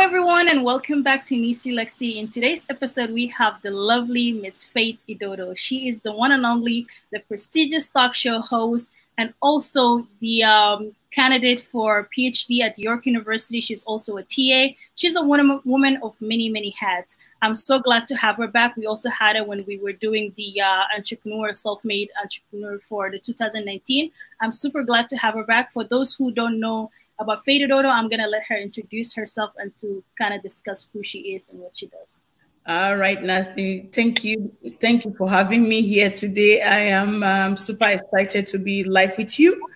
everyone, 0.00 0.48
and 0.48 0.64
welcome 0.64 1.02
back 1.02 1.26
to 1.26 1.36
Nisi 1.36 1.72
Lexi. 1.72 2.16
In 2.16 2.26
today's 2.26 2.64
episode, 2.70 3.10
we 3.10 3.26
have 3.26 3.60
the 3.60 3.70
lovely 3.70 4.32
Miss 4.32 4.64
Faith 4.64 4.98
Idodo. 5.06 5.54
She 5.54 5.90
is 5.90 6.00
the 6.00 6.10
one 6.10 6.32
and 6.32 6.46
only, 6.46 6.86
the 7.12 7.20
prestigious 7.20 7.90
talk 7.90 8.14
show 8.14 8.40
host, 8.40 8.92
and 9.18 9.34
also 9.42 10.06
the 10.20 10.42
um, 10.42 10.96
candidate 11.10 11.60
for 11.60 12.08
PhD 12.16 12.62
at 12.62 12.78
York 12.78 13.04
University. 13.04 13.60
She's 13.60 13.84
also 13.84 14.16
a 14.16 14.22
TA. 14.22 14.68
She's 14.94 15.16
a 15.16 15.22
woman, 15.22 15.98
of 16.02 16.20
many, 16.22 16.48
many 16.48 16.70
hats. 16.70 17.18
I'm 17.42 17.54
so 17.54 17.78
glad 17.78 18.08
to 18.08 18.14
have 18.14 18.36
her 18.36 18.48
back. 18.48 18.78
We 18.78 18.86
also 18.86 19.10
had 19.10 19.36
her 19.36 19.44
when 19.44 19.66
we 19.66 19.76
were 19.76 19.92
doing 19.92 20.32
the 20.34 20.62
uh, 20.62 20.84
entrepreneur, 20.96 21.52
self-made 21.52 22.08
entrepreneur 22.22 22.78
for 22.78 23.10
the 23.10 23.18
2019. 23.18 24.10
I'm 24.40 24.52
super 24.52 24.82
glad 24.82 25.10
to 25.10 25.16
have 25.18 25.34
her 25.34 25.44
back. 25.44 25.70
For 25.72 25.84
those 25.84 26.14
who 26.14 26.30
don't 26.30 26.58
know 26.58 26.90
about 27.20 27.44
Faith 27.44 27.62
Idodo, 27.62 27.90
I'm 27.90 28.08
going 28.08 28.20
to 28.20 28.26
let 28.26 28.42
her 28.48 28.56
introduce 28.56 29.14
herself 29.14 29.52
and 29.56 29.76
to 29.78 30.02
kind 30.18 30.34
of 30.34 30.42
discuss 30.42 30.88
who 30.92 31.02
she 31.02 31.34
is 31.34 31.50
and 31.50 31.60
what 31.60 31.76
she 31.76 31.86
does. 31.86 32.22
All 32.66 32.96
right, 32.96 33.20
Nathan. 33.22 33.88
Thank 33.90 34.24
you. 34.24 34.52
Thank 34.80 35.04
you 35.04 35.14
for 35.16 35.28
having 35.28 35.68
me 35.68 35.82
here 35.82 36.10
today. 36.10 36.62
I 36.62 36.80
am 36.80 37.22
um, 37.22 37.56
super 37.56 37.86
excited 37.88 38.46
to 38.48 38.58
be 38.58 38.84
live 38.84 39.14
with 39.16 39.38
you. 39.38 39.66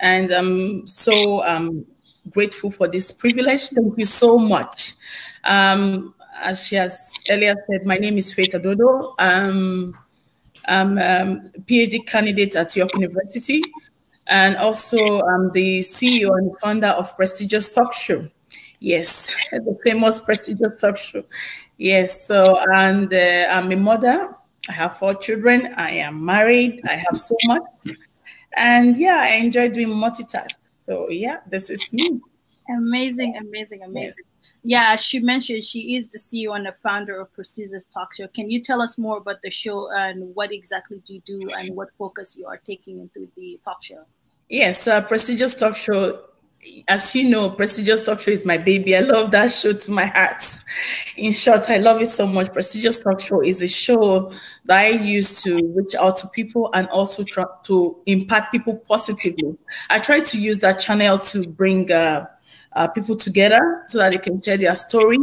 And 0.00 0.30
I'm 0.30 0.86
so 0.86 1.46
um, 1.46 1.86
grateful 2.30 2.70
for 2.70 2.88
this 2.88 3.12
privilege. 3.12 3.68
Thank 3.70 3.96
you 3.96 4.04
so 4.04 4.38
much. 4.38 4.94
Um, 5.44 6.14
as 6.38 6.66
she 6.66 6.76
has 6.76 7.12
earlier 7.30 7.54
said, 7.70 7.86
my 7.86 7.96
name 7.96 8.18
is 8.18 8.32
Faith 8.32 8.50
Idodo. 8.50 9.14
Um, 9.18 9.96
I'm 10.68 10.98
a 10.98 11.20
um, 11.20 11.42
PhD 11.64 12.04
candidate 12.06 12.56
at 12.56 12.74
York 12.76 12.92
University 12.94 13.62
and 14.26 14.56
also 14.56 15.20
I'm 15.20 15.52
the 15.52 15.80
CEO 15.80 16.36
and 16.36 16.52
founder 16.60 16.88
of 16.88 17.14
Prestigious 17.16 17.72
Talk 17.72 17.92
Show. 17.92 18.28
Yes, 18.80 19.34
the 19.52 19.78
famous 19.84 20.20
Prestigious 20.20 20.76
Talk 20.76 20.96
Show. 20.96 21.24
Yes, 21.78 22.26
so, 22.26 22.58
and 22.74 23.12
uh, 23.12 23.48
I'm 23.50 23.70
a 23.72 23.76
mother. 23.76 24.34
I 24.68 24.72
have 24.72 24.96
four 24.96 25.14
children. 25.14 25.74
I 25.76 25.90
am 25.92 26.24
married. 26.24 26.80
I 26.88 26.94
have 26.94 27.16
so 27.16 27.36
much. 27.44 27.62
And 28.56 28.96
yeah, 28.96 29.26
I 29.30 29.36
enjoy 29.36 29.68
doing 29.68 29.88
multitask. 29.88 30.56
So 30.86 31.10
yeah, 31.10 31.38
this 31.48 31.70
is 31.70 31.92
me. 31.92 32.20
Amazing, 32.68 33.36
amazing, 33.36 33.82
amazing. 33.82 34.24
Yes. 34.24 34.36
Yeah, 34.68 34.96
she 34.96 35.20
mentioned, 35.20 35.62
she 35.62 35.94
is 35.94 36.08
the 36.08 36.18
CEO 36.18 36.56
and 36.56 36.66
the 36.66 36.72
founder 36.72 37.20
of 37.20 37.32
Prestigious 37.32 37.84
Talk 37.84 38.12
Show. 38.14 38.26
Can 38.26 38.50
you 38.50 38.60
tell 38.60 38.82
us 38.82 38.98
more 38.98 39.18
about 39.18 39.40
the 39.42 39.50
show 39.50 39.88
and 39.92 40.34
what 40.34 40.50
exactly 40.50 41.00
do 41.06 41.14
you 41.14 41.20
do 41.20 41.50
and 41.56 41.76
what 41.76 41.90
focus 41.96 42.36
you 42.36 42.46
are 42.46 42.56
taking 42.56 42.98
into 42.98 43.28
the 43.36 43.60
talk 43.64 43.80
show? 43.80 44.04
Yes, 44.48 44.86
uh, 44.86 45.02
Prestigious 45.02 45.56
Talk 45.56 45.76
Show. 45.76 46.22
As 46.88 47.14
you 47.14 47.28
know, 47.30 47.50
Prestigious 47.50 48.02
Talk 48.02 48.20
Show 48.20 48.30
is 48.30 48.44
my 48.46 48.58
baby. 48.58 48.96
I 48.96 49.00
love 49.00 49.30
that 49.32 49.52
show 49.52 49.72
to 49.72 49.90
my 49.90 50.06
heart. 50.06 50.42
In 51.16 51.32
short, 51.32 51.68
I 51.70 51.78
love 51.78 52.00
it 52.00 52.06
so 52.06 52.26
much. 52.26 52.52
Prestigious 52.52 53.00
Talk 53.00 53.20
Show 53.20 53.42
is 53.42 53.62
a 53.62 53.68
show 53.68 54.32
that 54.64 54.78
I 54.78 54.88
use 54.90 55.42
to 55.42 55.56
reach 55.74 55.94
out 55.96 56.16
to 56.18 56.28
people 56.28 56.70
and 56.74 56.88
also 56.88 57.24
try 57.24 57.44
to 57.64 57.96
impact 58.06 58.52
people 58.52 58.76
positively. 58.76 59.56
I 59.90 59.98
try 59.98 60.20
to 60.20 60.40
use 60.40 60.60
that 60.60 60.78
channel 60.78 61.18
to 61.18 61.48
bring 61.48 61.90
uh, 61.90 62.26
uh, 62.76 62.86
people 62.86 63.16
together 63.16 63.82
so 63.88 63.98
that 63.98 64.12
they 64.12 64.18
can 64.18 64.40
share 64.40 64.58
their 64.58 64.76
story 64.76 65.18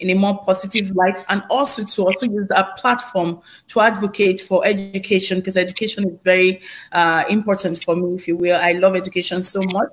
in 0.00 0.10
a 0.10 0.14
more 0.14 0.42
positive 0.42 0.90
light 0.90 1.24
and 1.28 1.40
also 1.50 1.84
to 1.84 2.04
also 2.04 2.26
use 2.26 2.48
that 2.48 2.76
platform 2.76 3.40
to 3.68 3.80
advocate 3.80 4.40
for 4.40 4.66
education 4.66 5.38
because 5.38 5.56
education 5.56 6.10
is 6.10 6.20
very 6.24 6.60
uh, 6.90 7.22
important 7.30 7.80
for 7.80 7.94
me 7.94 8.16
if 8.16 8.26
you 8.26 8.36
will. 8.36 8.58
I 8.60 8.72
love 8.72 8.96
education 8.96 9.42
so 9.42 9.62
much. 9.62 9.88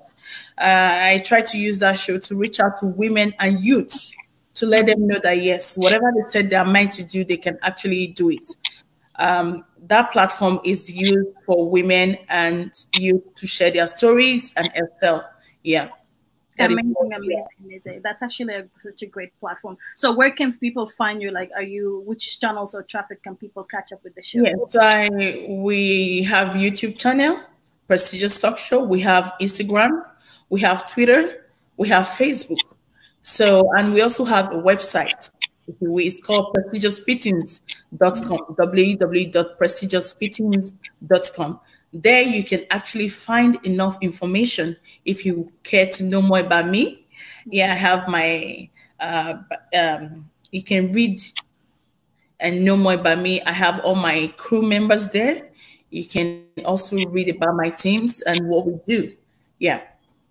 Uh, 0.57 1.13
i 1.13 1.21
try 1.23 1.41
to 1.41 1.57
use 1.59 1.77
that 1.79 1.97
show 1.97 2.17
to 2.17 2.35
reach 2.35 2.59
out 2.59 2.77
to 2.79 2.87
women 2.87 3.33
and 3.39 3.63
youth 3.63 4.13
to 4.53 4.65
let 4.65 4.85
them 4.85 5.07
know 5.07 5.19
that 5.21 5.41
yes 5.41 5.77
whatever 5.77 6.11
they 6.15 6.29
said 6.29 6.49
they 6.49 6.55
are 6.55 6.65
meant 6.65 6.91
to 6.91 7.03
do 7.03 7.23
they 7.23 7.37
can 7.37 7.57
actually 7.61 8.07
do 8.07 8.31
it. 8.31 8.47
Um, 9.15 9.63
that 9.85 10.11
platform 10.11 10.59
is 10.65 10.91
used 10.91 11.29
for 11.45 11.69
women 11.69 12.17
and 12.29 12.71
youth 12.95 13.35
to 13.35 13.45
share 13.45 13.69
their 13.69 13.85
stories 13.85 14.51
and 14.55 14.71
excel. 14.75 15.29
Yeah 15.61 15.89
amazing, 16.59 17.13
amazing, 17.13 17.45
amazing. 17.63 18.01
That's 18.03 18.21
actually 18.21 18.55
a, 18.55 18.67
such 18.79 19.01
a 19.01 19.05
great 19.05 19.37
platform. 19.39 19.77
So 19.95 20.13
where 20.15 20.31
can 20.31 20.57
people 20.57 20.87
find 20.87 21.21
you? 21.21 21.31
Like, 21.31 21.51
are 21.55 21.63
you 21.63 22.03
which 22.05 22.39
channels 22.39 22.75
or 22.75 22.83
traffic 22.83 23.23
can 23.23 23.35
people 23.35 23.63
catch 23.63 23.91
up 23.91 24.03
with 24.03 24.15
the 24.15 24.21
show? 24.21 24.43
Yes, 24.43 24.75
I 24.79 25.45
we 25.49 26.23
have 26.23 26.55
YouTube 26.55 26.97
channel, 26.97 27.39
Prestigious 27.87 28.39
Talk 28.39 28.57
Show. 28.57 28.83
We 28.83 29.01
have 29.01 29.33
Instagram, 29.41 30.03
we 30.49 30.61
have 30.61 30.87
Twitter, 30.87 31.45
we 31.77 31.87
have 31.89 32.05
Facebook. 32.05 32.57
So 33.21 33.69
and 33.77 33.93
we 33.93 34.01
also 34.01 34.25
have 34.25 34.51
a 34.51 34.57
website. 34.57 35.29
It's 35.67 36.19
called 36.19 36.55
prestigiousfittings.com, 36.55 38.55
www.prestigiousfittings.com. 38.59 41.59
There 41.93 42.23
you 42.23 42.43
can 42.43 42.65
actually 42.71 43.09
find 43.09 43.63
enough 43.63 43.97
information 44.01 44.75
if 45.05 45.25
you 45.25 45.51
care 45.63 45.85
to 45.87 46.03
know 46.03 46.21
more 46.21 46.39
about 46.39 46.67
me. 46.67 47.05
Yeah, 47.45 47.71
I 47.71 47.75
have 47.75 48.07
my, 48.09 48.69
uh, 48.99 49.35
um, 49.77 50.29
you 50.51 50.63
can 50.63 50.91
read 50.91 51.19
and 52.39 52.65
know 52.65 52.75
more 52.77 52.95
about 52.95 53.19
me. 53.19 53.41
I 53.43 53.51
have 53.53 53.79
all 53.81 53.95
my 53.95 54.33
crew 54.37 54.63
members 54.63 55.09
there. 55.09 55.49
You 55.91 56.05
can 56.05 56.45
also 56.65 56.97
read 56.97 57.29
about 57.29 57.55
my 57.55 57.69
teams 57.69 58.21
and 58.21 58.47
what 58.47 58.65
we 58.65 58.79
do. 58.85 59.13
Yeah. 59.59 59.81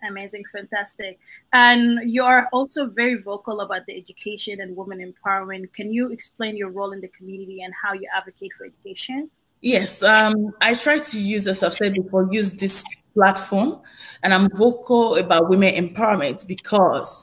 Amazing, 0.09 0.45
fantastic. 0.51 1.21
And 1.53 2.01
you 2.11 2.25
are 2.25 2.49
also 2.53 2.87
very 2.87 3.15
vocal 3.15 3.61
about 3.61 3.87
the 3.87 3.97
education 3.97 4.61
and 4.61 4.77
women 4.77 4.99
empowerment. 4.99 5.72
Can 5.72 5.93
you 5.93 6.11
explain 6.11 6.56
your 6.56 6.71
role 6.71 6.91
in 6.91 7.01
the 7.01 7.09
community 7.09 7.62
and 7.62 7.72
how 7.81 7.93
you 7.93 8.09
advocate 8.15 8.53
for 8.55 8.67
education? 8.67 9.31
Yes, 9.62 10.03
um, 10.03 10.53
I 10.61 10.75
try 10.75 10.99
to 10.99 11.21
use, 11.23 11.47
as 11.47 11.62
I've 11.62 11.73
said 11.73 11.95
before, 11.95 12.28
use 12.33 12.53
this 12.55 12.84
platform, 13.15 13.81
and 14.25 14.34
I'm 14.34 14.49
vocal 14.56 15.17
about 15.17 15.49
women 15.49 15.73
empowerment 15.75 16.49
because 16.49 17.23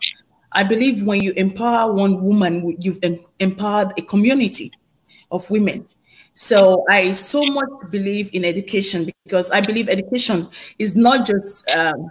I 0.53 0.63
believe 0.63 1.03
when 1.03 1.21
you 1.21 1.33
empower 1.33 1.91
one 1.91 2.23
woman, 2.23 2.77
you've 2.79 2.99
empowered 3.39 3.91
a 3.97 4.01
community 4.03 4.71
of 5.31 5.49
women. 5.51 5.85
So 6.33 6.85
I 6.89 7.11
so 7.11 7.45
much 7.45 7.69
believe 7.89 8.29
in 8.33 8.45
education 8.45 9.11
because 9.25 9.51
I 9.51 9.59
believe 9.59 9.89
education 9.89 10.47
is 10.77 10.95
not 10.95 11.27
just 11.27 11.67
um, 11.69 12.09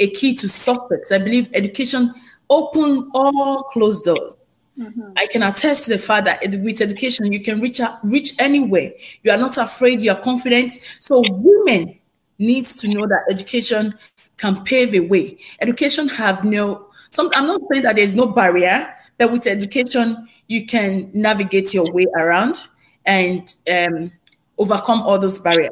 a 0.00 0.10
key 0.10 0.34
to 0.34 0.48
success. 0.48 1.12
I 1.12 1.18
believe 1.18 1.50
education 1.54 2.12
open 2.50 3.08
all 3.14 3.62
closed 3.72 4.04
doors. 4.04 4.34
Mm-hmm. 4.78 5.12
I 5.16 5.26
can 5.26 5.42
attest 5.42 5.84
to 5.84 5.90
the 5.90 5.98
fact 5.98 6.26
that 6.26 6.40
with 6.62 6.80
education, 6.80 7.32
you 7.32 7.40
can 7.40 7.60
reach 7.60 7.80
reach 8.04 8.34
anywhere. 8.38 8.92
You 9.22 9.32
are 9.32 9.38
not 9.38 9.58
afraid, 9.58 10.02
you 10.02 10.12
are 10.12 10.20
confident. 10.20 10.72
So 11.00 11.22
women 11.26 11.98
needs 12.38 12.74
to 12.74 12.88
know 12.88 13.06
that 13.06 13.24
education 13.30 13.94
can 14.36 14.62
pave 14.62 14.94
a 14.94 15.00
way. 15.00 15.36
Education 15.60 16.06
have 16.08 16.44
no, 16.44 16.86
some, 17.10 17.28
I'm 17.34 17.46
not 17.46 17.60
saying 17.72 17.82
that 17.82 17.96
there's 17.96 18.14
no 18.14 18.28
barrier, 18.28 18.94
but 19.18 19.32
with 19.32 19.48
education, 19.48 20.28
you 20.46 20.64
can 20.64 21.10
navigate 21.12 21.74
your 21.74 21.92
way 21.92 22.06
around 22.16 22.68
and 23.04 23.52
um, 23.72 24.12
overcome 24.58 25.02
all 25.02 25.18
those 25.18 25.40
barriers. 25.40 25.70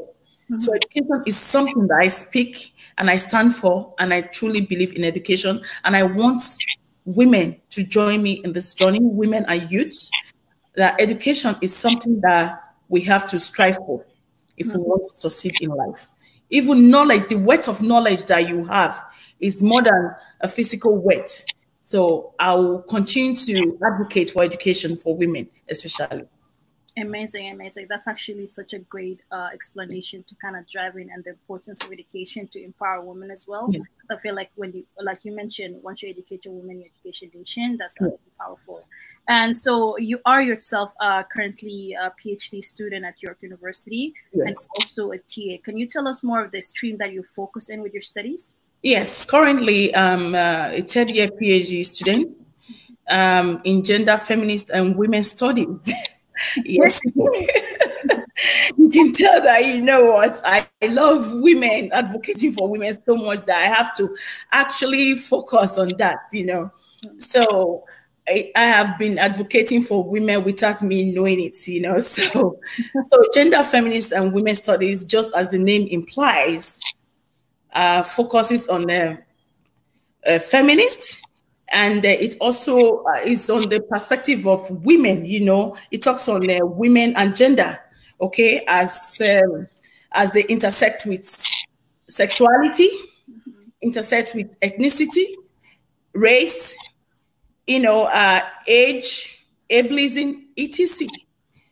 Mm-hmm. 0.51 0.59
So 0.59 0.75
education 0.75 1.23
is 1.27 1.37
something 1.37 1.87
that 1.87 1.99
I 2.03 2.09
speak 2.09 2.75
and 2.99 3.09
I 3.09 3.19
stand 3.19 3.55
for, 3.55 3.95
and 4.01 4.13
I 4.13 4.23
truly 4.23 4.63
believe 4.63 4.97
in 4.97 5.05
education. 5.05 5.63
And 5.85 5.95
I 5.95 6.03
want 6.03 6.43
women 7.07 7.57
to 7.71 7.85
join 7.85 8.23
me 8.23 8.33
in 8.45 8.53
this 8.53 8.75
journey, 8.75 8.99
women 9.01 9.45
and 9.49 9.71
youths, 9.71 10.11
that 10.75 11.01
education 11.01 11.57
is 11.63 11.75
something 11.75 12.21
that 12.21 12.61
we 12.89 13.01
have 13.03 13.27
to 13.31 13.41
strive 13.41 13.77
for 13.77 14.05
if 14.57 14.67
we 14.67 14.73
mm-hmm. 14.75 14.83
want 14.83 15.05
to 15.05 15.15
succeed 15.19 15.55
in 15.61 15.71
life. 15.71 16.09
Even 16.51 16.91
knowledge, 16.91 17.29
the 17.29 17.37
weight 17.37 17.69
of 17.69 17.83
knowledge 17.83 18.25
that 18.25 18.49
you 18.49 18.65
have 18.67 19.03
is 19.41 19.63
more 19.63 19.83
than 19.83 20.15
a 20.41 20.49
physical 20.49 20.97
weight. 20.97 21.45
So 21.83 22.35
I 22.39 22.55
will 22.55 22.83
continue 22.83 23.35
to 23.35 23.79
advocate 23.85 24.31
for 24.31 24.43
education 24.43 24.97
for 24.97 25.17
women, 25.17 25.49
especially. 25.69 26.25
Amazing, 26.99 27.53
amazing. 27.53 27.87
That's 27.91 28.09
actually 28.09 28.47
such 28.47 28.73
a 28.73 28.79
great 28.79 29.21
uh, 29.31 29.49
explanation 29.53 30.25
to 30.29 30.35
kind 30.37 30.57
of 30.57 30.67
drive 30.67 30.97
in 30.97 31.11
and 31.11 31.23
the 31.23 31.31
importance 31.31 31.85
of 31.85 31.93
education 31.93 32.49
to 32.49 32.65
empower 32.65 33.03
women 33.03 33.31
as 33.31 33.47
well. 33.47 33.69
Yes. 33.71 33.83
So 34.07 34.15
I 34.15 34.19
feel 34.19 34.35
like 34.35 34.51
when 34.55 34.73
you, 34.73 34.87
like 35.03 35.23
you 35.27 35.33
mentioned, 35.33 35.83
once 35.83 36.03
you 36.03 36.09
educate 36.09 36.47
your 36.47 36.55
women, 36.55 36.81
you 36.81 36.87
educate 36.87 37.33
the 37.33 37.39
nation. 37.39 37.77
That's 37.79 37.97
yes. 38.01 38.13
powerful. 38.41 38.83
And 39.29 39.55
so 39.55 39.99
you 39.99 40.21
are 40.25 40.41
yourself 40.41 40.95
uh, 41.01 41.23
currently 41.25 41.95
a 42.01 42.11
PhD 42.19 42.65
student 42.65 43.05
at 43.05 43.23
York 43.23 43.43
University 43.43 44.15
yes. 44.33 44.47
and 44.47 44.57
also 44.81 45.13
a 45.13 45.19
TA. 45.19 45.61
Can 45.63 45.77
you 45.77 45.87
tell 45.87 46.09
us 46.09 46.23
more 46.23 46.43
of 46.43 46.51
the 46.51 46.63
stream 46.63 46.97
that 46.97 47.13
you 47.13 47.23
focus 47.23 47.69
in 47.69 47.83
with 47.83 47.93
your 47.93 48.03
studies? 48.03 48.57
Yes, 48.83 49.27
currently 49.27 49.95
I'm 49.95 50.35
uh, 50.35 50.71
a 50.73 50.81
third 50.81 51.11
year 51.11 51.29
PhD 51.29 51.85
student 51.85 52.41
um, 53.09 53.61
in 53.65 53.85
gender, 53.85 54.17
feminist, 54.17 54.71
and 54.71 54.97
women's 54.97 55.33
studies. 55.33 55.93
yes. 56.65 57.01
you 58.77 58.89
can 58.91 59.13
tell 59.13 59.41
that 59.43 59.65
you 59.65 59.81
know 59.81 60.05
what 60.13 60.41
I, 60.45 60.67
I 60.83 60.87
love 60.87 61.33
women 61.33 61.91
advocating 61.93 62.53
for 62.53 62.69
women 62.69 62.97
so 63.05 63.17
much 63.17 63.45
that 63.47 63.59
I 63.59 63.75
have 63.75 63.95
to 63.97 64.15
actually 64.53 65.15
focus 65.15 65.79
on 65.79 65.95
that, 65.99 66.19
you 66.33 66.47
know. 66.47 66.71
So 67.19 67.85
I, 68.29 68.51
I, 68.57 68.65
have 68.65 68.99
been 68.99 69.19
advocating 69.19 69.83
for 69.83 70.03
women 70.03 70.45
without 70.45 70.83
me 70.83 71.15
knowing 71.15 71.41
it, 71.41 71.57
you 71.69 71.81
know. 71.81 71.99
So, 72.01 72.59
so 73.05 73.23
gender 73.35 73.63
feminist 73.63 74.13
and 74.13 74.33
women 74.33 74.57
studies, 74.57 75.05
just 75.05 75.31
as 75.35 75.51
the 75.51 75.59
name 75.59 75.87
implies, 75.89 76.81
uh, 77.73 78.03
focuses 78.03 78.69
on 78.69 78.87
the 78.87 79.23
uh, 80.27 80.39
feminist, 80.39 81.23
and 81.71 82.05
uh, 82.05 82.09
it 82.09 82.37
also 82.41 83.03
uh, 83.05 83.21
is 83.25 83.51
on 83.51 83.69
the 83.69 83.81
perspective 83.81 84.47
of 84.47 84.71
women. 84.85 85.25
You 85.25 85.45
know, 85.45 85.77
it 85.91 86.03
talks 86.03 86.29
on 86.29 86.49
uh, 86.49 86.65
women 86.65 87.15
and 87.17 87.35
gender, 87.35 87.79
okay, 88.21 88.65
as 88.69 89.17
um, 89.21 89.69
as 90.13 90.33
they 90.33 90.45
intersect 90.45 91.05
with 91.07 91.25
sexuality, 92.09 92.89
intersect 93.83 94.35
with 94.35 94.59
ethnicity, 94.61 95.27
race, 96.15 96.75
you 97.67 97.81
know, 97.81 98.05
uh, 98.05 98.43
age, 98.67 99.45
ableism, 99.71 100.45
etc. 100.57 101.09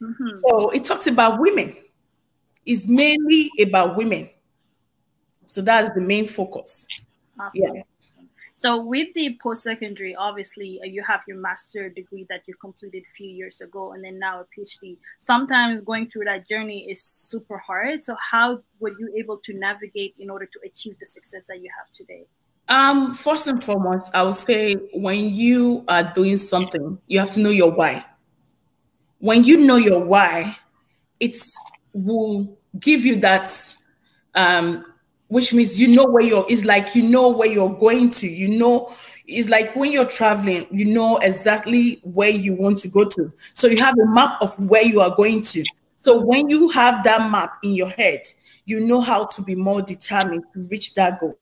Mm-hmm. 0.03 0.39
So 0.39 0.71
it 0.71 0.85
talks 0.85 1.07
about 1.07 1.41
women. 1.41 1.77
It's 2.67 2.89
mainly 2.89 3.51
about 3.61 3.97
women. 3.97 4.29
So 5.47 5.63
that's 5.63 5.91
the 5.91 6.01
main 6.01 6.27
focus. 6.27 6.87
Awesome. 7.39 7.77
Yeah. 7.77 7.83
So 8.57 8.81
with 8.81 9.09
the 9.15 9.37
post-secondary, 9.43 10.15
obviously 10.15 10.81
uh, 10.81 10.87
you 10.87 11.03
have 11.03 11.23
your 11.27 11.39
master 11.39 11.89
degree 11.89 12.25
that 12.29 12.43
you 12.47 12.55
completed 12.61 13.03
a 13.05 13.11
few 13.11 13.29
years 13.29 13.61
ago, 13.61 13.93
and 13.93 14.05
then 14.05 14.19
now 14.19 14.41
a 14.41 14.45
PhD. 14.45 14.97
Sometimes 15.19 15.83
going 15.83 16.09
through 16.09 16.27
that 16.27 16.49
journey 16.49 16.89
is 16.89 17.03
super 17.03 17.59
hard. 17.59 18.03
So 18.03 18.15
how 18.31 18.63
were 18.79 18.93
you 18.99 19.13
able 19.19 19.39
to 19.39 19.53
navigate 19.55 20.15
in 20.19 20.31
order 20.31 20.47
to 20.47 20.61
achieve 20.65 20.99
the 20.99 21.07
success 21.07 21.47
that 21.49 21.61
you 21.61 21.71
have 21.77 21.91
today? 21.93 22.27
Um, 22.69 23.13
first 23.13 23.47
and 23.47 23.63
foremost, 23.63 24.11
I 24.15 24.23
would 24.23 24.35
say 24.35 24.75
when 24.95 25.35
you 25.35 25.85
are 25.89 26.05
doing 26.15 26.39
something, 26.39 26.99
you 27.09 27.19
have 27.19 27.31
to 27.33 27.41
know 27.41 27.51
your 27.51 27.71
why. 27.71 28.07
When 29.19 29.45
you 29.45 29.59
know 29.59 29.77
your 29.77 30.01
why, 30.01 30.57
it 31.19 31.37
will 31.93 32.57
give 32.79 33.05
you 33.05 33.17
that, 33.17 33.53
um, 34.35 34.85
which 35.29 35.53
means 35.53 35.81
you 35.81 35.89
know 35.89 36.05
where 36.05 36.23
you're. 36.23 36.47
It's 36.49 36.65
like 36.65 36.95
you 36.95 37.03
know 37.03 37.29
where 37.29 37.49
you're 37.49 37.77
going 37.77 38.11
to. 38.11 38.29
You 38.29 38.59
know, 38.59 38.95
it's 39.27 39.49
like 39.49 39.75
when 39.75 39.93
you're 39.93 40.07
traveling, 40.07 40.67
you 40.71 40.85
know 40.85 41.19
exactly 41.19 42.01
where 42.03 42.31
you 42.31 42.55
want 42.55 42.79
to 42.79 42.89
go 42.89 43.05
to. 43.05 43.33
So 43.53 43.67
you 43.67 43.79
have 43.79 43.99
a 43.99 44.07
map 44.07 44.41
of 44.41 44.59
where 44.59 44.85
you 44.85 45.01
are 45.01 45.15
going 45.15 45.43
to. 45.43 45.65
So 45.99 46.21
when 46.21 46.51
you 46.51 46.69
have 46.69 47.03
that 47.05 47.31
map 47.31 47.59
in 47.63 47.75
your 47.75 47.89
head, 47.89 48.21
you 48.67 48.81
know 48.81 49.01
how 49.01 49.27
to 49.27 49.43
be 49.43 49.55
more 49.55 49.83
determined 49.83 50.45
to 50.53 50.61
reach 50.65 50.95
that 50.95 51.21
goal. 51.21 51.37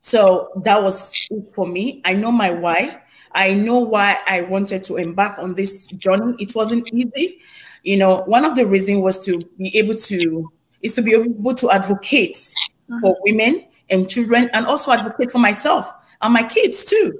So 0.00 0.50
that 0.64 0.82
was 0.82 1.12
it 1.30 1.54
for 1.54 1.66
me. 1.66 2.02
I 2.04 2.14
know 2.14 2.32
my 2.32 2.50
why. 2.50 3.00
I 3.34 3.54
know 3.54 3.78
why 3.78 4.18
I 4.26 4.42
wanted 4.42 4.82
to 4.84 4.96
embark 4.96 5.38
on 5.38 5.54
this 5.54 5.86
journey. 5.92 6.34
It 6.38 6.54
wasn't 6.54 6.86
easy. 6.92 7.40
You 7.82 7.96
know, 7.96 8.22
one 8.26 8.44
of 8.44 8.56
the 8.56 8.66
reasons 8.66 9.00
was 9.00 9.24
to 9.26 9.44
be 9.56 9.76
able 9.78 9.94
to 9.94 10.52
is 10.82 10.94
to 10.96 11.02
be 11.02 11.12
able 11.12 11.54
to 11.54 11.70
advocate 11.70 12.52
uh-huh. 12.90 13.00
for 13.00 13.16
women 13.22 13.66
and 13.90 14.08
children 14.08 14.50
and 14.52 14.66
also 14.66 14.92
advocate 14.92 15.30
for 15.30 15.38
myself 15.38 15.92
and 16.20 16.32
my 16.32 16.42
kids 16.42 16.84
too. 16.84 17.18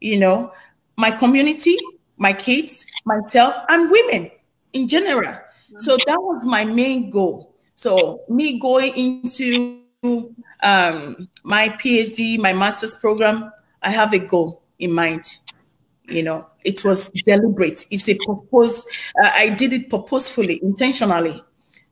You 0.00 0.18
know, 0.18 0.52
my 0.96 1.10
community, 1.10 1.76
my 2.16 2.32
kids, 2.32 2.86
myself, 3.04 3.56
and 3.68 3.90
women 3.90 4.30
in 4.72 4.88
general. 4.88 5.30
Uh-huh. 5.30 5.78
So 5.78 5.96
that 6.06 6.20
was 6.20 6.44
my 6.44 6.64
main 6.64 7.10
goal. 7.10 7.54
So 7.74 8.22
me 8.28 8.58
going 8.58 8.94
into 8.96 9.80
um, 10.62 11.28
my 11.42 11.68
PhD, 11.70 12.38
my 12.38 12.52
master's 12.52 12.94
program, 12.94 13.52
I 13.82 13.90
have 13.90 14.12
a 14.12 14.18
goal 14.18 14.62
in 14.78 14.92
mind. 14.92 15.24
You 16.06 16.22
know, 16.22 16.46
it 16.64 16.84
was 16.84 17.10
deliberate. 17.24 17.86
It's 17.90 18.08
a 18.08 18.18
purpose. 18.26 18.84
Uh, 19.22 19.30
I 19.32 19.48
did 19.48 19.72
it 19.72 19.88
purposefully, 19.88 20.60
intentionally. 20.62 21.42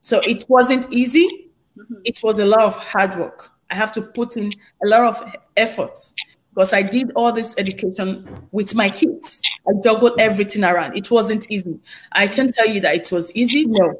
So 0.00 0.20
it 0.20 0.44
wasn't 0.48 0.86
easy. 0.92 1.41
Mm-hmm. 1.76 1.94
It 2.04 2.22
was 2.22 2.38
a 2.38 2.44
lot 2.44 2.62
of 2.62 2.76
hard 2.76 3.18
work. 3.18 3.50
I 3.70 3.74
have 3.74 3.92
to 3.92 4.02
put 4.02 4.36
in 4.36 4.52
a 4.84 4.86
lot 4.86 5.02
of 5.04 5.36
efforts 5.56 6.14
because 6.54 6.72
I 6.72 6.82
did 6.82 7.12
all 7.14 7.32
this 7.32 7.54
education 7.56 8.46
with 8.52 8.74
my 8.74 8.90
kids. 8.90 9.40
I 9.66 9.72
juggled 9.82 10.20
everything 10.20 10.64
around. 10.64 10.96
It 10.96 11.10
wasn't 11.10 11.46
easy. 11.50 11.78
I 12.12 12.28
can 12.28 12.52
tell 12.52 12.68
you 12.68 12.80
that 12.80 12.94
it 12.94 13.10
was 13.10 13.34
easy. 13.34 13.66
No, 13.66 13.98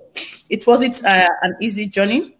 it 0.51 0.67
wasn't 0.67 1.03
uh, 1.05 1.29
an 1.41 1.57
easy 1.63 1.87
journey. 1.87 2.37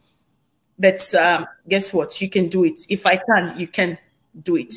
But 0.79 1.15
um, 1.15 1.47
guess 1.69 1.95
what? 1.95 2.21
You 2.21 2.29
can 2.29 2.49
do 2.49 2.65
it. 2.65 2.81
If 2.89 3.07
I 3.07 3.17
can, 3.17 3.59
you 3.59 3.67
can 3.67 3.97
do 4.43 4.57
it. 4.57 4.75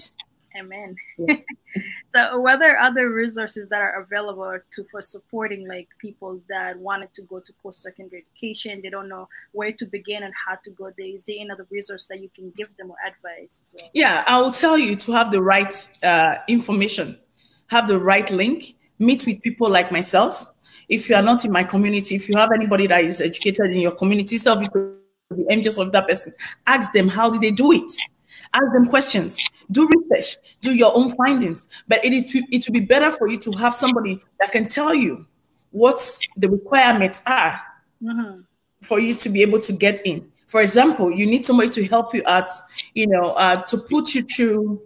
Amen. 0.60 0.96
Yes. 1.18 1.44
so, 2.08 2.40
what 2.40 2.62
are 2.62 2.78
other 2.78 3.10
resources 3.10 3.68
that 3.70 3.82
are 3.82 4.02
available 4.02 4.58
to 4.72 4.84
for 4.86 5.02
supporting 5.02 5.68
like 5.68 5.88
people 6.00 6.42
that 6.50 6.78
wanted 6.78 7.14
to 7.16 7.22
go 7.24 7.40
to 7.40 7.54
post 7.62 7.82
secondary 7.82 8.26
education? 8.26 8.82
They 8.82 8.90
don't 8.90 9.10
know 9.10 9.28
where 9.52 9.72
to 9.74 9.86
begin 9.86 10.24
and 10.24 10.34
how 10.48 10.58
to 10.64 10.72
go 10.72 10.92
there. 10.98 11.08
Is 11.08 11.24
there 11.26 11.38
another 11.40 11.68
resource 11.70 12.08
that 12.08 12.22
you 12.22 12.30
can 12.34 12.52
give 12.52 12.76
them 12.78 12.92
or 12.92 12.98
advice? 13.06 13.74
Well? 13.76 13.90
Yeah, 13.94 14.24
I 14.28 14.42
will 14.42 14.52
tell 14.52 14.78
you 14.78 14.96
to 14.96 15.12
have 15.12 15.32
the 15.32 15.42
right 15.42 15.74
uh, 16.04 16.36
information, 16.48 17.18
have 17.68 17.88
the 17.88 18.00
right 18.00 18.30
link, 18.32 18.76
meet 19.00 19.26
with 19.26 19.42
people 19.42 19.70
like 19.70 19.92
myself. 19.92 20.48
If 20.88 21.10
you 21.10 21.16
are 21.16 21.22
not 21.22 21.44
in 21.46 21.52
my 21.52 21.64
community, 21.64 22.16
if 22.16 22.30
you 22.30 22.38
have 22.38 22.52
anybody 22.54 22.88
that 22.88 23.04
is 23.04 23.20
educated 23.20 23.72
in 23.72 23.78
your 23.78 23.92
community, 23.92 24.38
stuff 24.38 24.62
you 24.62 24.70
could 24.70 24.96
the 25.30 25.46
angels 25.50 25.80
of 25.80 25.92
that 25.92 26.08
person. 26.08 26.34
Ask 26.68 26.94
them 26.94 27.08
how 27.08 27.30
did 27.30 27.42
they 27.42 27.52
do 27.52 27.72
it. 27.72 27.92
Ask 28.56 28.74
them 28.74 28.86
questions. 28.86 29.38
Do 29.70 29.88
research. 30.10 30.38
Do 30.62 30.74
your 30.74 30.96
own 30.96 31.14
findings. 31.16 31.68
But 31.88 32.04
it 32.06 32.14
is 32.14 32.34
it 32.34 32.66
will 32.66 32.74
be 32.74 32.86
better 32.86 33.12
for 33.12 33.28
you 33.28 33.38
to 33.40 33.52
have 33.54 33.74
somebody 33.74 34.24
that 34.40 34.52
can 34.52 34.68
tell 34.68 34.96
you 34.96 35.26
what 35.72 36.00
the 36.38 36.48
requirements 36.48 37.22
are 37.28 37.62
mm-hmm. 38.02 38.42
for 38.82 39.00
you 39.00 39.14
to 39.16 39.30
be 39.30 39.42
able 39.42 39.60
to 39.60 39.74
get 39.74 40.02
in. 40.06 40.32
For 40.48 40.62
example, 40.62 41.12
you 41.12 41.26
need 41.26 41.46
somebody 41.46 41.70
to 41.72 41.86
help 41.86 42.14
you 42.14 42.24
out, 42.26 42.50
you 42.94 43.08
know, 43.08 43.32
uh, 43.32 43.62
to 43.64 43.78
put 43.78 44.16
you 44.16 44.22
through 44.22 44.82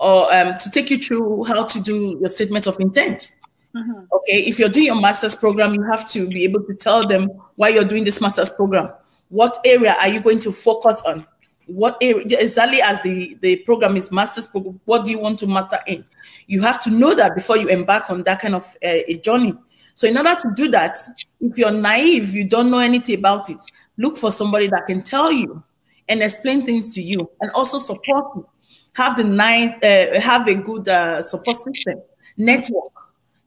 or 0.00 0.34
um, 0.34 0.54
to 0.58 0.70
take 0.70 0.90
you 0.90 0.98
through 0.98 1.44
how 1.44 1.64
to 1.64 1.80
do 1.80 2.18
your 2.18 2.28
statement 2.28 2.66
of 2.66 2.80
intent. 2.80 3.30
Mm-hmm. 3.76 4.06
Okay, 4.12 4.38
if 4.44 4.58
you're 4.58 4.68
doing 4.68 4.86
your 4.86 5.00
master's 5.00 5.36
program, 5.36 5.74
you 5.74 5.82
have 5.82 6.08
to 6.10 6.26
be 6.26 6.42
able 6.42 6.64
to 6.64 6.74
tell 6.74 7.06
them 7.06 7.28
why 7.54 7.68
you're 7.68 7.84
doing 7.84 8.02
this 8.02 8.20
master's 8.20 8.50
program 8.50 8.88
what 9.34 9.58
area 9.64 9.96
are 9.98 10.08
you 10.08 10.20
going 10.20 10.38
to 10.38 10.52
focus 10.52 11.02
on? 11.06 11.26
What 11.66 11.96
area, 12.00 12.24
exactly 12.38 12.82
as 12.82 13.00
the, 13.02 13.36
the 13.40 13.56
program 13.56 13.96
is 13.96 14.12
master's 14.12 14.46
program, 14.46 14.80
what 14.84 15.04
do 15.04 15.10
you 15.10 15.18
want 15.18 15.38
to 15.40 15.46
master 15.46 15.78
in? 15.86 16.04
You 16.46 16.60
have 16.62 16.82
to 16.82 16.90
know 16.90 17.14
that 17.14 17.34
before 17.34 17.56
you 17.56 17.68
embark 17.68 18.10
on 18.10 18.22
that 18.24 18.40
kind 18.40 18.54
of 18.54 18.64
uh, 18.84 19.00
a 19.08 19.18
journey. 19.18 19.54
So 19.94 20.06
in 20.08 20.16
order 20.18 20.34
to 20.34 20.50
do 20.54 20.70
that, 20.72 20.98
if 21.40 21.56
you're 21.56 21.70
naive, 21.70 22.34
you 22.34 22.44
don't 22.44 22.70
know 22.70 22.80
anything 22.80 23.18
about 23.18 23.48
it, 23.48 23.58
look 23.96 24.16
for 24.16 24.30
somebody 24.30 24.66
that 24.68 24.86
can 24.86 25.00
tell 25.00 25.32
you 25.32 25.62
and 26.08 26.22
explain 26.22 26.62
things 26.62 26.94
to 26.94 27.02
you 27.02 27.30
and 27.40 27.50
also 27.52 27.78
support 27.78 28.36
you. 28.36 28.48
Have 28.94 29.16
the 29.16 29.24
nice, 29.24 29.76
uh, 29.82 30.20
have 30.20 30.46
a 30.46 30.54
good 30.54 30.88
uh, 30.88 31.20
support 31.20 31.56
system, 31.56 32.02
network, 32.36 32.92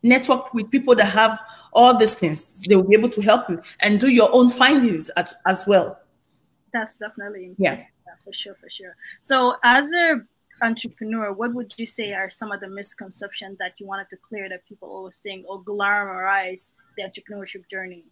network 0.04 0.54
with 0.54 0.70
people 0.70 0.96
that 0.96 1.06
have 1.06 1.40
all 1.72 1.96
these 1.96 2.16
things. 2.16 2.62
They 2.68 2.76
will 2.76 2.84
be 2.84 2.96
able 2.96 3.10
to 3.10 3.22
help 3.22 3.50
you 3.50 3.62
and 3.80 4.00
do 4.00 4.10
your 4.10 4.30
own 4.34 4.50
findings 4.50 5.10
at, 5.16 5.34
as 5.46 5.66
well. 5.68 6.00
That's 6.74 6.98
definitely 6.98 7.56
yeah. 7.58 7.84
For 8.24 8.34
sure, 8.34 8.56
for 8.56 8.70
sure. 8.70 8.96
So 9.22 9.56
as 9.64 9.92
a 9.92 10.22
entrepreneur, 10.62 11.32
what 11.34 11.54
would 11.54 11.74
you 11.78 11.86
say 11.86 12.14
are 12.14 12.30
some 12.30 12.52
of 12.52 12.60
the 12.60 12.70
misconceptions 12.70 13.58
that 13.60 13.74
you 13.80 13.88
wanted 13.88 14.10
to 14.10 14.18
clear 14.18 14.50
that 14.50 14.68
people 14.68 14.90
always 14.90 15.18
think 15.18 15.46
or 15.48 15.62
glamorize 15.64 16.74
the 16.98 17.04
entrepreneurship 17.04 17.70
journey? 17.70 18.06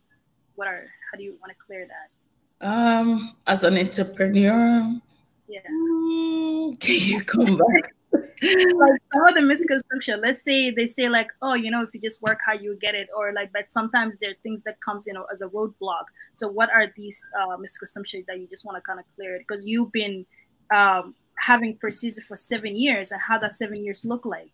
What 0.55 0.67
are 0.67 0.85
how 1.11 1.17
do 1.17 1.23
you 1.23 1.37
want 1.41 1.51
to 1.51 1.65
clear 1.65 1.87
that? 1.87 2.65
Um, 2.65 3.35
as 3.45 3.63
an 3.63 3.77
entrepreneur, 3.77 4.99
yeah. 5.47 5.59
Mm, 5.69 6.79
can 6.79 7.01
you 7.01 7.23
come 7.23 7.57
back? 7.57 7.94
Like 8.41 9.01
some 9.13 9.27
of 9.27 9.35
the 9.35 9.41
misconception 9.41 10.21
let's 10.21 10.43
say 10.43 10.69
they 10.69 10.87
say 10.87 11.09
like 11.09 11.29
oh 11.41 11.53
you 11.53 11.71
know 11.71 11.81
if 11.81 11.93
you 11.93 12.01
just 12.01 12.21
work 12.21 12.39
hard 12.45 12.61
you 12.61 12.77
get 12.81 12.95
it 12.95 13.07
or 13.15 13.33
like 13.33 13.51
but 13.53 13.71
sometimes 13.71 14.17
there 14.17 14.31
are 14.31 14.39
things 14.43 14.63
that 14.63 14.79
comes 14.81 15.05
you 15.07 15.13
know 15.13 15.25
as 15.31 15.41
a 15.41 15.47
roadblock. 15.47 16.05
So 16.35 16.47
what 16.47 16.69
are 16.71 16.87
these 16.95 17.29
uh, 17.39 17.57
misconceptions 17.57 18.25
that 18.27 18.39
you 18.39 18.47
just 18.47 18.65
want 18.65 18.77
to 18.77 18.81
kind 18.81 18.99
of 18.99 19.05
clear 19.15 19.35
it? 19.35 19.39
Because 19.47 19.65
you've 19.65 19.91
been 19.91 20.25
um, 20.73 21.15
having 21.37 21.77
procedure 21.77 22.21
for 22.21 22.35
seven 22.35 22.75
years 22.75 23.11
and 23.11 23.21
how 23.21 23.37
does 23.37 23.57
seven 23.57 23.83
years 23.83 24.05
look 24.05 24.25
like? 24.25 24.51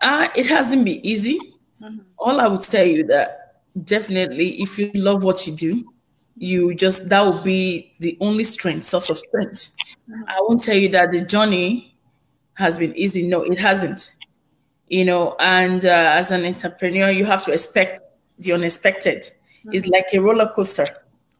Uh, 0.00 0.28
it 0.34 0.46
hasn't 0.46 0.84
been 0.84 1.04
easy. 1.04 1.38
Mm-hmm. 1.82 2.02
all 2.18 2.40
i 2.40 2.46
would 2.46 2.60
tell 2.60 2.86
you 2.86 3.02
that 3.04 3.56
definitely 3.82 4.62
if 4.62 4.78
you 4.78 4.92
love 4.94 5.24
what 5.24 5.44
you 5.44 5.52
do 5.52 5.84
you 6.36 6.72
just 6.72 7.08
that 7.08 7.20
will 7.22 7.42
be 7.42 7.92
the 7.98 8.16
only 8.20 8.44
strength 8.44 8.84
source 8.84 9.10
of 9.10 9.18
strength. 9.18 9.74
Mm-hmm. 10.08 10.22
i 10.28 10.38
won't 10.42 10.62
tell 10.62 10.76
you 10.76 10.88
that 10.90 11.10
the 11.10 11.22
journey 11.22 11.93
has 12.54 12.78
been 12.78 12.94
easy. 12.96 13.26
No, 13.26 13.42
it 13.42 13.58
hasn't. 13.58 14.12
You 14.88 15.04
know, 15.04 15.36
and 15.40 15.84
uh, 15.84 16.14
as 16.16 16.30
an 16.30 16.44
entrepreneur, 16.44 17.10
you 17.10 17.24
have 17.24 17.44
to 17.46 17.52
expect 17.52 18.00
the 18.38 18.52
unexpected. 18.52 19.22
Mm-hmm. 19.22 19.70
It's 19.72 19.86
like 19.86 20.06
a 20.12 20.18
roller 20.20 20.48
coaster. 20.48 20.88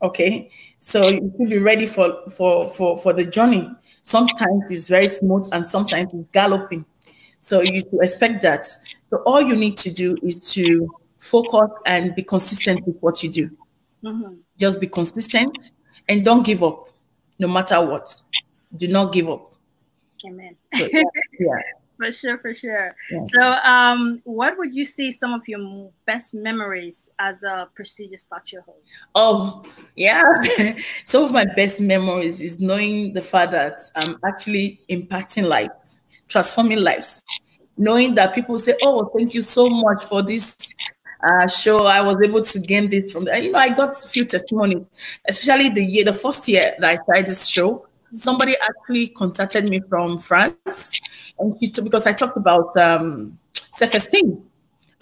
Okay, 0.03 0.51
so 0.79 1.09
you 1.09 1.33
should 1.39 1.51
be 1.51 1.59
ready 1.59 1.87
for 1.87 2.29
for 2.31 2.69
for 2.69 2.97
for 2.97 3.13
the 3.13 3.25
journey. 3.25 3.71
Sometimes 4.03 4.71
it's 4.71 4.89
very 4.89 5.09
smooth, 5.09 5.49
and 5.53 5.67
sometimes 5.67 6.09
it's 6.13 6.29
galloping. 6.31 6.85
So 7.39 7.61
you 7.61 7.81
should 7.81 8.01
expect 8.03 8.43
that. 8.43 8.67
So 9.11 9.19
all 9.27 9.41
you 9.41 9.57
need 9.57 9.77
to 9.79 9.91
do 9.91 10.17
is 10.23 10.41
to 10.53 10.91
focus 11.19 11.71
and 11.87 12.15
be 12.15 12.23
consistent 12.23 12.87
with 12.87 12.99
what 13.01 13.23
you 13.23 13.31
do. 13.31 13.51
Mm-hmm. 14.03 14.35
Just 14.59 14.81
be 14.81 14.87
consistent 14.87 15.73
and 16.09 16.25
don't 16.25 16.45
give 16.45 16.63
up, 16.63 16.91
no 17.39 17.49
matter 17.49 17.81
what. 17.85 18.23
Do 18.77 18.89
not 18.89 19.13
give 19.13 19.31
up. 19.31 19.54
Amen. 20.27 20.57
So, 20.75 20.89
yeah, 20.93 21.03
yeah. 21.39 21.61
For 21.97 22.11
sure, 22.11 22.39
for 22.39 22.53
sure. 22.53 22.95
Yeah. 23.11 23.25
So, 23.27 23.41
um, 23.43 24.21
what 24.25 24.59
would 24.59 24.75
you 24.75 24.85
say 24.85 25.13
some 25.13 25.33
of 25.33 25.47
your 25.47 25.91
best 26.07 26.35
memories 26.35 27.09
as 27.19 27.45
a 27.45 27.69
prestigious 27.75 28.29
show 28.45 28.61
host? 28.63 29.09
Oh, 29.15 29.63
yeah. 29.95 30.23
some 31.05 31.25
of 31.25 31.33
my 31.33 31.45
best 31.45 31.81
memories 31.81 32.43
is 32.43 32.61
knowing 32.61 33.13
the 33.13 33.23
fact 33.23 33.53
that 33.53 33.81
I'm 33.95 34.19
actually 34.25 34.81
impacting 34.91 35.49
lives, 35.49 36.03
transforming 36.27 36.81
lives. 36.81 37.23
Knowing 37.77 38.15
that 38.15 38.35
people 38.35 38.57
say, 38.57 38.75
"Oh, 38.83 39.11
thank 39.17 39.35
you 39.35 39.43
so 39.43 39.69
much 39.69 40.05
for 40.05 40.23
this 40.23 40.57
uh, 41.25 41.49
show. 41.49 41.87
I 41.87 42.03
was 42.03 42.21
able 42.23 42.43
to 42.43 42.61
gain 42.61 42.89
this 42.89 43.13
from 43.13 43.27
You 43.27 43.53
know, 43.53 43.59
I 43.59 43.71
got 43.71 43.91
a 43.91 44.09
few 44.09 44.25
testimonies, 44.25 44.89
especially 45.29 45.71
the 45.71 45.85
year, 45.85 46.05
the 46.05 46.13
first 46.13 46.47
year 46.49 46.75
that 46.79 46.91
I 46.91 47.03
started 47.03 47.27
this 47.27 47.47
show. 47.47 47.87
Somebody 48.15 48.55
actually 48.61 49.09
contacted 49.09 49.69
me 49.69 49.81
from 49.89 50.19
France, 50.19 51.01
and 51.39 51.57
she 51.59 51.71
because 51.83 52.07
I 52.07 52.13
talked 52.13 52.37
about 52.37 52.77
um, 52.77 53.39
self-esteem. 53.73 54.43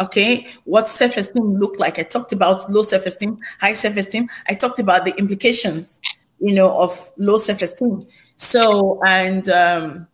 Okay, 0.01 0.49
what 0.65 0.89
self-esteem 0.89 1.59
looked 1.59 1.79
like. 1.79 1.99
I 1.99 2.03
talked 2.03 2.33
about 2.33 2.71
low 2.71 2.83
self-esteem, 2.83 3.39
high 3.61 3.75
self-esteem. 3.75 4.29
I 4.49 4.55
talked 4.55 4.79
about 4.79 5.05
the 5.05 5.15
implications, 5.17 6.01
you 6.41 6.55
know, 6.55 6.77
of 6.81 6.91
low 7.19 7.37
self-esteem. 7.37 8.07
So, 8.37 9.01
and 9.07 9.49
um, 9.51 10.09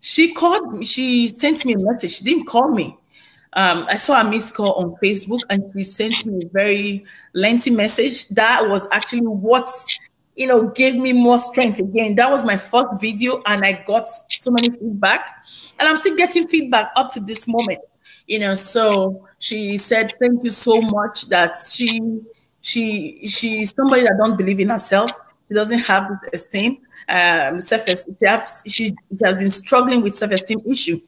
she 0.00 0.34
called 0.34 0.74
me. 0.74 0.84
She 0.84 1.28
sent 1.28 1.64
me 1.64 1.74
a 1.74 1.78
message. 1.78 2.18
She 2.18 2.24
didn't 2.24 2.46
call 2.46 2.70
me 2.70 2.96
um, 3.54 3.84
I 3.88 3.96
saw 3.96 4.20
a 4.20 4.24
missed 4.24 4.54
call 4.54 4.74
on 4.74 4.94
Facebook 5.02 5.40
and 5.50 5.64
she 5.74 5.82
sent 5.82 6.24
me 6.24 6.44
a 6.44 6.48
very 6.52 7.04
lengthy 7.34 7.70
message. 7.70 8.28
That 8.28 8.68
was 8.68 8.86
actually 8.92 9.26
what, 9.26 9.68
you 10.40 10.46
know, 10.46 10.68
gave 10.68 10.96
me 10.96 11.12
more 11.12 11.38
strength 11.38 11.80
again. 11.80 12.14
That 12.14 12.30
was 12.30 12.46
my 12.46 12.56
first 12.56 12.98
video 12.98 13.42
and 13.44 13.62
I 13.62 13.84
got 13.86 14.08
so 14.30 14.50
many 14.50 14.70
feedback 14.70 15.44
and 15.78 15.86
I'm 15.86 15.98
still 15.98 16.16
getting 16.16 16.48
feedback 16.48 16.88
up 16.96 17.12
to 17.12 17.20
this 17.20 17.46
moment, 17.46 17.80
you 18.26 18.38
know, 18.38 18.54
so 18.54 19.28
she 19.38 19.76
said, 19.76 20.14
thank 20.18 20.42
you 20.42 20.48
so 20.48 20.80
much 20.80 21.28
that 21.28 21.56
she, 21.70 22.00
she, 22.62 23.20
she's 23.26 23.74
somebody 23.74 24.04
that 24.04 24.16
don't 24.16 24.38
believe 24.38 24.60
in 24.60 24.70
herself. 24.70 25.10
She 25.46 25.54
doesn't 25.54 25.80
have 25.80 26.10
esteem, 26.32 26.78
um, 27.06 27.60
self-esteem. 27.60 28.16
She, 28.66 28.70
she 28.70 28.96
has 29.22 29.36
been 29.36 29.50
struggling 29.50 30.00
with 30.00 30.14
self-esteem 30.14 30.62
issue 30.66 31.02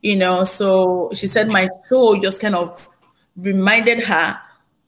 you 0.00 0.16
know. 0.16 0.42
So 0.42 1.10
she 1.14 1.28
said 1.28 1.46
my 1.46 1.68
show 1.88 2.20
just 2.20 2.40
kind 2.40 2.56
of 2.56 2.88
reminded 3.36 4.00
her 4.00 4.40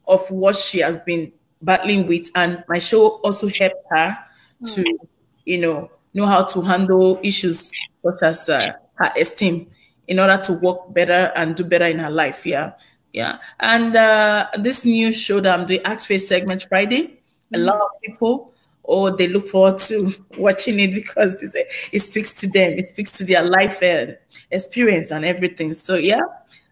of 0.09 0.29
what 0.33 0.57
she 0.57 0.81
has 0.81 0.99
been 0.99 1.33
battling 1.65 2.07
with, 2.07 2.31
and 2.35 2.65
my 2.69 2.79
show 2.79 3.21
also 3.25 3.49
helped 3.49 3.85
her 3.91 4.17
mm. 4.63 4.75
to, 4.75 4.99
you 5.45 5.59
know, 5.59 5.91
know 6.13 6.27
how 6.27 6.45
to 6.45 6.61
handle 6.61 7.19
issues 7.23 7.73
such 8.03 8.23
as 8.23 8.49
uh, 8.49 8.73
her 8.95 9.13
esteem 9.19 9.71
in 10.07 10.19
order 10.19 10.37
to 10.37 10.53
work 10.55 10.93
better 10.93 11.33
and 11.35 11.57
do 11.57 11.65
better 11.65 11.87
in 11.87 11.99
her 11.99 12.11
life. 12.11 12.47
Yeah, 12.47 12.73
yeah. 13.13 13.39
And 13.61 13.97
uh, 13.97 14.49
this 14.59 14.85
new 14.85 15.13
show 15.13 15.41
that 15.41 15.59
I'm 15.59 15.67
doing, 15.67 15.81
Ask 15.85 16.09
Faith 16.09 16.23
segment 16.23 16.67
Friday, 16.69 17.21
a 17.55 17.59
lot 17.59 17.81
of 17.81 17.89
people 18.03 18.55
or 18.85 19.11
they 19.11 19.27
look 19.29 19.47
forward 19.47 19.79
to 19.79 20.13
watching 20.39 20.79
it 20.79 20.95
because 20.95 21.41
say, 21.51 21.65
it 21.91 22.01
speaks 22.01 22.33
to 22.35 22.47
them, 22.47 22.73
it 22.73 22.87
speaks 22.87 23.17
to 23.19 23.25
their 23.25 23.43
life 23.43 23.83
uh, 23.83 24.13
experience 24.51 25.11
and 25.11 25.25
everything. 25.25 25.75
So 25.75 25.97
yeah, 25.97 26.21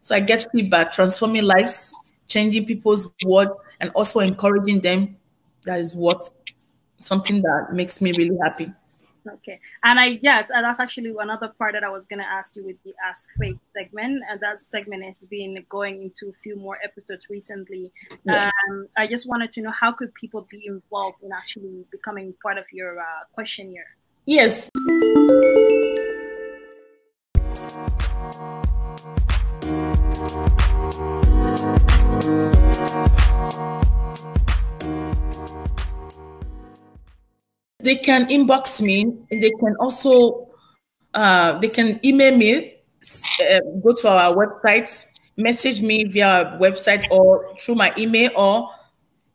so 0.01 0.15
I 0.15 0.21
get 0.21 0.47
feedback, 0.53 0.93
transforming 0.93 1.45
lives, 1.45 1.93
changing 2.29 2.67
people's 2.67 3.09
world, 3.25 3.49
and 3.83 3.91
also 3.91 4.21
encouraging 4.21 4.81
them. 4.81 5.17
That 5.65 5.79
is 5.79 5.95
what 5.95 6.31
something 6.97 7.43
that 7.43 7.69
makes 7.73 8.01
me 8.01 8.13
really 8.13 8.39
happy. 8.43 8.73
Okay, 9.35 9.61
and 9.85 10.01
I 10.01 10.19
yes, 10.21 10.51
and 10.51 10.65
that's 10.65 10.81
actually 10.81 11.15
another 11.17 11.53
part 11.57 11.75
that 11.75 11.85
I 11.85 11.91
was 11.91 12.07
gonna 12.07 12.27
ask 12.29 12.57
you 12.57 12.65
with 12.65 12.83
the 12.85 12.93
Ask 13.07 13.29
Faith 13.39 13.59
segment, 13.63 14.25
and 14.29 14.41
that 14.41 14.59
segment 14.59 15.05
has 15.05 15.27
been 15.27 15.65
going 15.69 16.03
into 16.03 16.29
a 16.29 16.33
few 16.33 16.57
more 16.57 16.77
episodes 16.83 17.27
recently. 17.31 17.93
Yeah. 18.25 18.51
Um, 18.69 18.89
I 18.97 19.07
just 19.07 19.29
wanted 19.29 19.53
to 19.53 19.63
know 19.63 19.71
how 19.71 19.93
could 19.93 20.13
people 20.15 20.49
be 20.51 20.67
involved 20.67 21.23
in 21.23 21.31
actually 21.33 21.85
becoming 21.93 22.35
part 22.43 22.59
of 22.59 22.65
your 22.73 22.99
uh, 22.99 23.25
questionnaire? 23.33 23.97
Yes. 24.27 24.71
They 37.83 37.97
can 37.97 38.27
inbox 38.27 38.81
me. 38.81 39.03
And 39.03 39.43
they 39.43 39.51
can 39.51 39.77
also 39.81 40.49
uh, 41.15 41.59
they 41.59 41.69
can 41.69 42.01
email 42.05 42.37
me, 42.37 42.75
uh, 43.51 43.61
go 43.83 43.93
to 43.93 44.09
our 44.09 44.35
website, 44.35 45.05
message 45.37 45.83
me 45.83 46.05
via 46.05 46.57
website 46.61 47.07
or 47.11 47.55
through 47.59 47.75
my 47.75 47.93
email, 47.99 48.31
or 48.37 48.71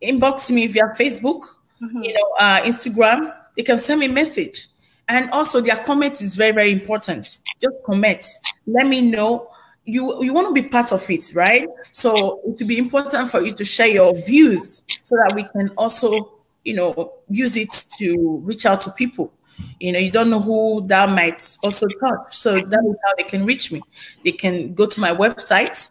inbox 0.01 0.49
me 0.49 0.67
via 0.67 0.85
Facebook, 0.97 1.43
mm-hmm. 1.81 2.03
you 2.03 2.13
know, 2.13 2.33
uh, 2.39 2.61
Instagram. 2.61 3.33
They 3.55 3.63
can 3.63 3.79
send 3.79 3.99
me 3.99 4.05
a 4.07 4.11
message, 4.11 4.67
and 5.07 5.29
also 5.31 5.61
their 5.61 5.77
comment 5.77 6.21
is 6.21 6.35
very 6.35 6.51
very 6.51 6.71
important. 6.71 7.25
Just 7.61 7.75
comment. 7.85 8.25
Let 8.65 8.87
me 8.87 9.11
know 9.11 9.49
you 9.87 10.23
you 10.23 10.33
want 10.33 10.53
to 10.53 10.61
be 10.61 10.67
part 10.67 10.91
of 10.91 11.09
it, 11.09 11.31
right? 11.33 11.67
So 11.91 12.41
it 12.45 12.59
will 12.59 12.67
be 12.67 12.77
important 12.77 13.29
for 13.29 13.41
you 13.41 13.53
to 13.53 13.65
share 13.65 13.87
your 13.87 14.13
views 14.13 14.83
so 15.01 15.15
that 15.15 15.33
we 15.33 15.43
can 15.43 15.69
also 15.77 16.37
you 16.67 16.73
know, 16.73 17.13
use 17.29 17.55
it 17.55 17.71
to 17.97 18.41
reach 18.43 18.65
out 18.65 18.81
to 18.81 18.91
people. 18.91 19.31
You 19.79 19.93
know, 19.93 19.99
you 19.99 20.11
don't 20.11 20.29
know 20.29 20.41
who 20.41 20.85
that 20.87 21.09
might 21.09 21.41
also 21.63 21.87
touch. 22.03 22.35
So 22.35 22.55
that 22.55 22.85
is 22.91 22.97
how 23.05 23.13
they 23.17 23.23
can 23.23 23.45
reach 23.45 23.71
me. 23.71 23.81
They 24.25 24.33
can 24.33 24.73
go 24.73 24.85
to 24.85 24.99
my 24.99 25.11
website, 25.11 25.89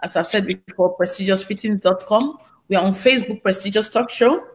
as 0.00 0.16
I've 0.16 0.28
said 0.28 0.46
before, 0.46 0.96
prestigiousfittings.com. 0.96 2.38
We 2.68 2.76
are 2.76 2.84
on 2.84 2.92
Facebook, 2.92 3.42
Prestigious 3.42 3.88
Talk 3.88 4.10
Show. 4.10 4.46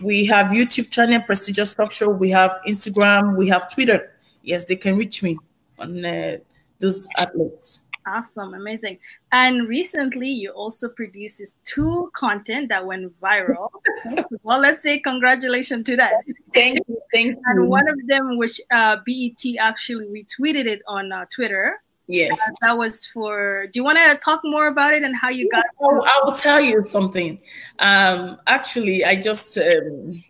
We 0.00 0.24
have 0.26 0.46
YouTube 0.46 0.90
channel, 0.90 1.20
Prestigious 1.20 1.74
Talk 1.74 1.92
Show. 1.92 2.08
We 2.08 2.30
have 2.30 2.56
Instagram. 2.66 3.36
We 3.36 3.48
have 3.48 3.70
Twitter. 3.70 4.14
Yes, 4.42 4.64
they 4.64 4.76
can 4.76 4.96
reach 4.96 5.22
me 5.22 5.36
on 5.78 6.02
uh, 6.06 6.38
those 6.80 7.06
outlets. 7.18 7.80
Awesome, 8.06 8.54
amazing. 8.54 8.98
And 9.30 9.68
recently, 9.68 10.28
you 10.28 10.50
also 10.50 10.88
produced 10.88 11.56
two 11.64 12.10
content 12.14 12.68
that 12.70 12.84
went 12.84 13.12
viral. 13.20 13.70
well, 14.42 14.58
let's 14.58 14.82
say 14.82 14.98
congratulations 14.98 15.86
to 15.86 15.96
that. 15.96 16.14
Thank 16.52 16.80
you, 16.88 17.00
thank 17.12 17.36
you. 17.36 17.42
And 17.46 17.68
one 17.68 17.88
of 17.88 17.96
them, 18.08 18.38
which 18.38 18.60
uh, 18.72 18.96
BET 19.06 19.44
actually 19.60 20.06
retweeted 20.06 20.66
it 20.66 20.82
on 20.88 21.12
uh, 21.12 21.26
Twitter. 21.32 21.80
Yes, 22.08 22.38
uh, 22.40 22.52
that 22.62 22.76
was 22.76 23.06
for. 23.06 23.68
Do 23.72 23.78
you 23.78 23.84
want 23.84 23.98
to 23.98 24.18
talk 24.18 24.40
more 24.42 24.66
about 24.66 24.92
it 24.92 25.04
and 25.04 25.16
how 25.16 25.28
you 25.28 25.48
got? 25.48 25.64
Oh, 25.80 26.02
I 26.04 26.20
will 26.24 26.34
tell 26.34 26.60
you 26.60 26.82
something. 26.82 27.40
Um, 27.78 28.38
actually, 28.48 29.04
I 29.04 29.14
just 29.14 29.56
um, 29.56 30.22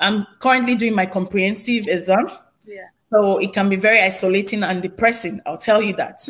I'm 0.00 0.26
currently 0.38 0.76
doing 0.76 0.94
my 0.94 1.06
comprehensive 1.06 1.86
exam. 1.86 2.30
Yeah. 2.64 2.88
So 3.10 3.38
it 3.38 3.52
can 3.52 3.68
be 3.68 3.76
very 3.76 4.00
isolating 4.00 4.62
and 4.62 4.80
depressing. 4.80 5.40
I'll 5.44 5.58
tell 5.58 5.82
you 5.82 5.92
that. 5.94 6.26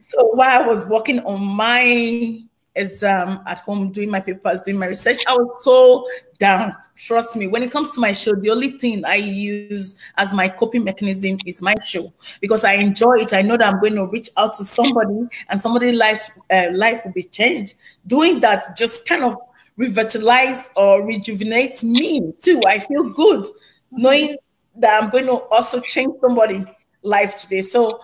So 0.00 0.26
while 0.34 0.62
I 0.62 0.66
was 0.66 0.86
working 0.86 1.20
on 1.20 1.44
my 1.44 2.40
exam 2.76 3.40
at 3.46 3.58
home, 3.60 3.92
doing 3.92 4.10
my 4.10 4.20
papers, 4.20 4.60
doing 4.60 4.78
my 4.78 4.86
research, 4.86 5.18
I 5.26 5.34
was 5.34 5.64
so 5.64 6.06
down. 6.38 6.74
Trust 6.96 7.36
me, 7.36 7.46
when 7.46 7.62
it 7.62 7.70
comes 7.70 7.90
to 7.92 8.00
my 8.00 8.12
show, 8.12 8.34
the 8.34 8.50
only 8.50 8.78
thing 8.78 9.04
I 9.04 9.16
use 9.16 9.96
as 10.16 10.32
my 10.32 10.48
coping 10.48 10.84
mechanism 10.84 11.38
is 11.46 11.62
my 11.62 11.74
show 11.84 12.12
because 12.40 12.64
I 12.64 12.74
enjoy 12.74 13.20
it. 13.20 13.32
I 13.32 13.42
know 13.42 13.56
that 13.56 13.72
I'm 13.72 13.80
going 13.80 13.94
to 13.94 14.06
reach 14.06 14.30
out 14.36 14.54
to 14.54 14.64
somebody 14.64 15.28
and 15.48 15.60
somebody's 15.60 15.96
life, 15.96 16.26
uh, 16.50 16.68
life 16.72 17.02
will 17.04 17.12
be 17.12 17.24
changed. 17.24 17.74
Doing 18.06 18.40
that 18.40 18.64
just 18.76 19.08
kind 19.08 19.24
of 19.24 19.36
revitalize 19.76 20.70
or 20.76 21.04
rejuvenate 21.04 21.82
me 21.82 22.32
too. 22.40 22.62
I 22.66 22.78
feel 22.78 23.10
good 23.10 23.46
knowing 23.90 24.36
that 24.76 25.02
I'm 25.02 25.10
going 25.10 25.26
to 25.26 25.42
also 25.50 25.80
change 25.80 26.14
somebody's 26.20 26.64
life 27.02 27.36
today. 27.36 27.60
So 27.60 28.00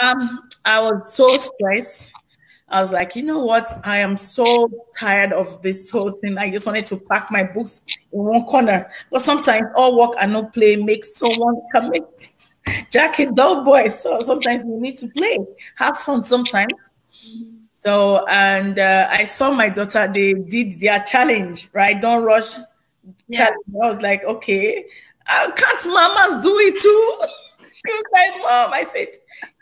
um, 0.00 0.40
I 0.64 0.80
was 0.80 1.14
so 1.14 1.36
stressed. 1.36 2.12
I 2.68 2.80
was 2.80 2.92
like, 2.92 3.14
you 3.14 3.22
know 3.22 3.40
what? 3.40 3.70
I 3.84 3.98
am 3.98 4.16
so 4.16 4.68
tired 4.98 5.32
of 5.32 5.62
this 5.62 5.90
whole 5.90 6.10
thing. 6.10 6.38
I 6.38 6.50
just 6.50 6.66
wanted 6.66 6.86
to 6.86 6.96
pack 6.96 7.30
my 7.30 7.44
books 7.44 7.84
in 8.12 8.24
one 8.24 8.44
corner. 8.44 8.90
But 9.10 9.20
sometimes 9.20 9.66
all 9.76 9.98
work 9.98 10.14
and 10.20 10.32
no 10.32 10.46
play 10.46 10.76
makes 10.76 11.16
someone 11.16 11.60
come 11.72 11.92
in. 11.94 12.04
Jack 12.90 13.18
a 13.20 13.30
dull 13.30 13.64
boy. 13.64 13.88
So 13.88 14.20
sometimes 14.20 14.64
we 14.64 14.76
need 14.80 14.96
to 14.98 15.08
play, 15.08 15.38
have 15.76 15.98
fun 15.98 16.22
sometimes. 16.22 16.72
So, 17.72 18.24
and 18.28 18.78
uh, 18.78 19.08
I 19.10 19.24
saw 19.24 19.50
my 19.50 19.68
daughter, 19.68 20.10
they 20.12 20.32
did 20.32 20.80
their 20.80 21.00
challenge, 21.00 21.68
right? 21.74 22.00
Don't 22.00 22.24
rush 22.24 22.56
yeah. 23.28 23.36
challenge. 23.36 23.64
I 23.82 23.88
was 23.88 24.00
like, 24.00 24.24
okay, 24.24 24.86
uh, 25.28 25.50
can't 25.54 25.86
mamas 25.86 26.42
do 26.42 26.58
it 26.60 26.80
too? 26.80 27.18
she 27.72 27.92
was 27.92 28.02
like, 28.12 28.30
Mom, 28.38 28.72
I 28.72 28.84
said, 28.84 29.08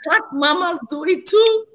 can't 0.09 0.33
mamas 0.33 0.79
do 0.91 1.05
it 1.05 1.26
too? 1.26 1.67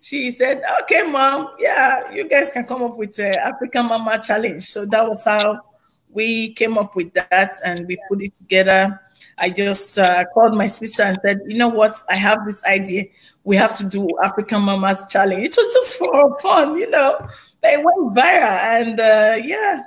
She 0.00 0.30
said, 0.30 0.62
Okay, 0.82 1.02
mom, 1.02 1.50
yeah, 1.58 2.10
you 2.10 2.28
guys 2.28 2.52
can 2.52 2.64
come 2.64 2.82
up 2.82 2.96
with 2.96 3.14
the 3.16 3.38
African 3.38 3.86
Mama 3.86 4.18
Challenge. 4.22 4.62
So 4.62 4.86
that 4.86 5.06
was 5.06 5.24
how 5.24 5.60
we 6.08 6.52
came 6.54 6.78
up 6.78 6.96
with 6.96 7.12
that 7.14 7.52
and 7.64 7.86
we 7.86 7.98
put 8.08 8.22
it 8.22 8.36
together. 8.38 9.00
I 9.38 9.50
just 9.50 9.98
uh, 9.98 10.24
called 10.32 10.56
my 10.56 10.66
sister 10.66 11.02
and 11.02 11.18
said, 11.22 11.40
You 11.46 11.58
know 11.58 11.68
what? 11.68 11.96
I 12.08 12.16
have 12.16 12.46
this 12.46 12.64
idea. 12.64 13.04
We 13.44 13.56
have 13.56 13.76
to 13.78 13.88
do 13.88 14.08
African 14.22 14.62
Mamas 14.62 15.06
Challenge. 15.06 15.44
It 15.44 15.56
was 15.56 15.72
just 15.72 15.98
for 15.98 16.38
fun, 16.40 16.78
you 16.78 16.90
know. 16.90 17.18
They 17.62 17.76
went 17.76 18.14
viral 18.16 18.58
and 18.80 19.00
uh, 19.00 19.36
yeah. 19.44 19.82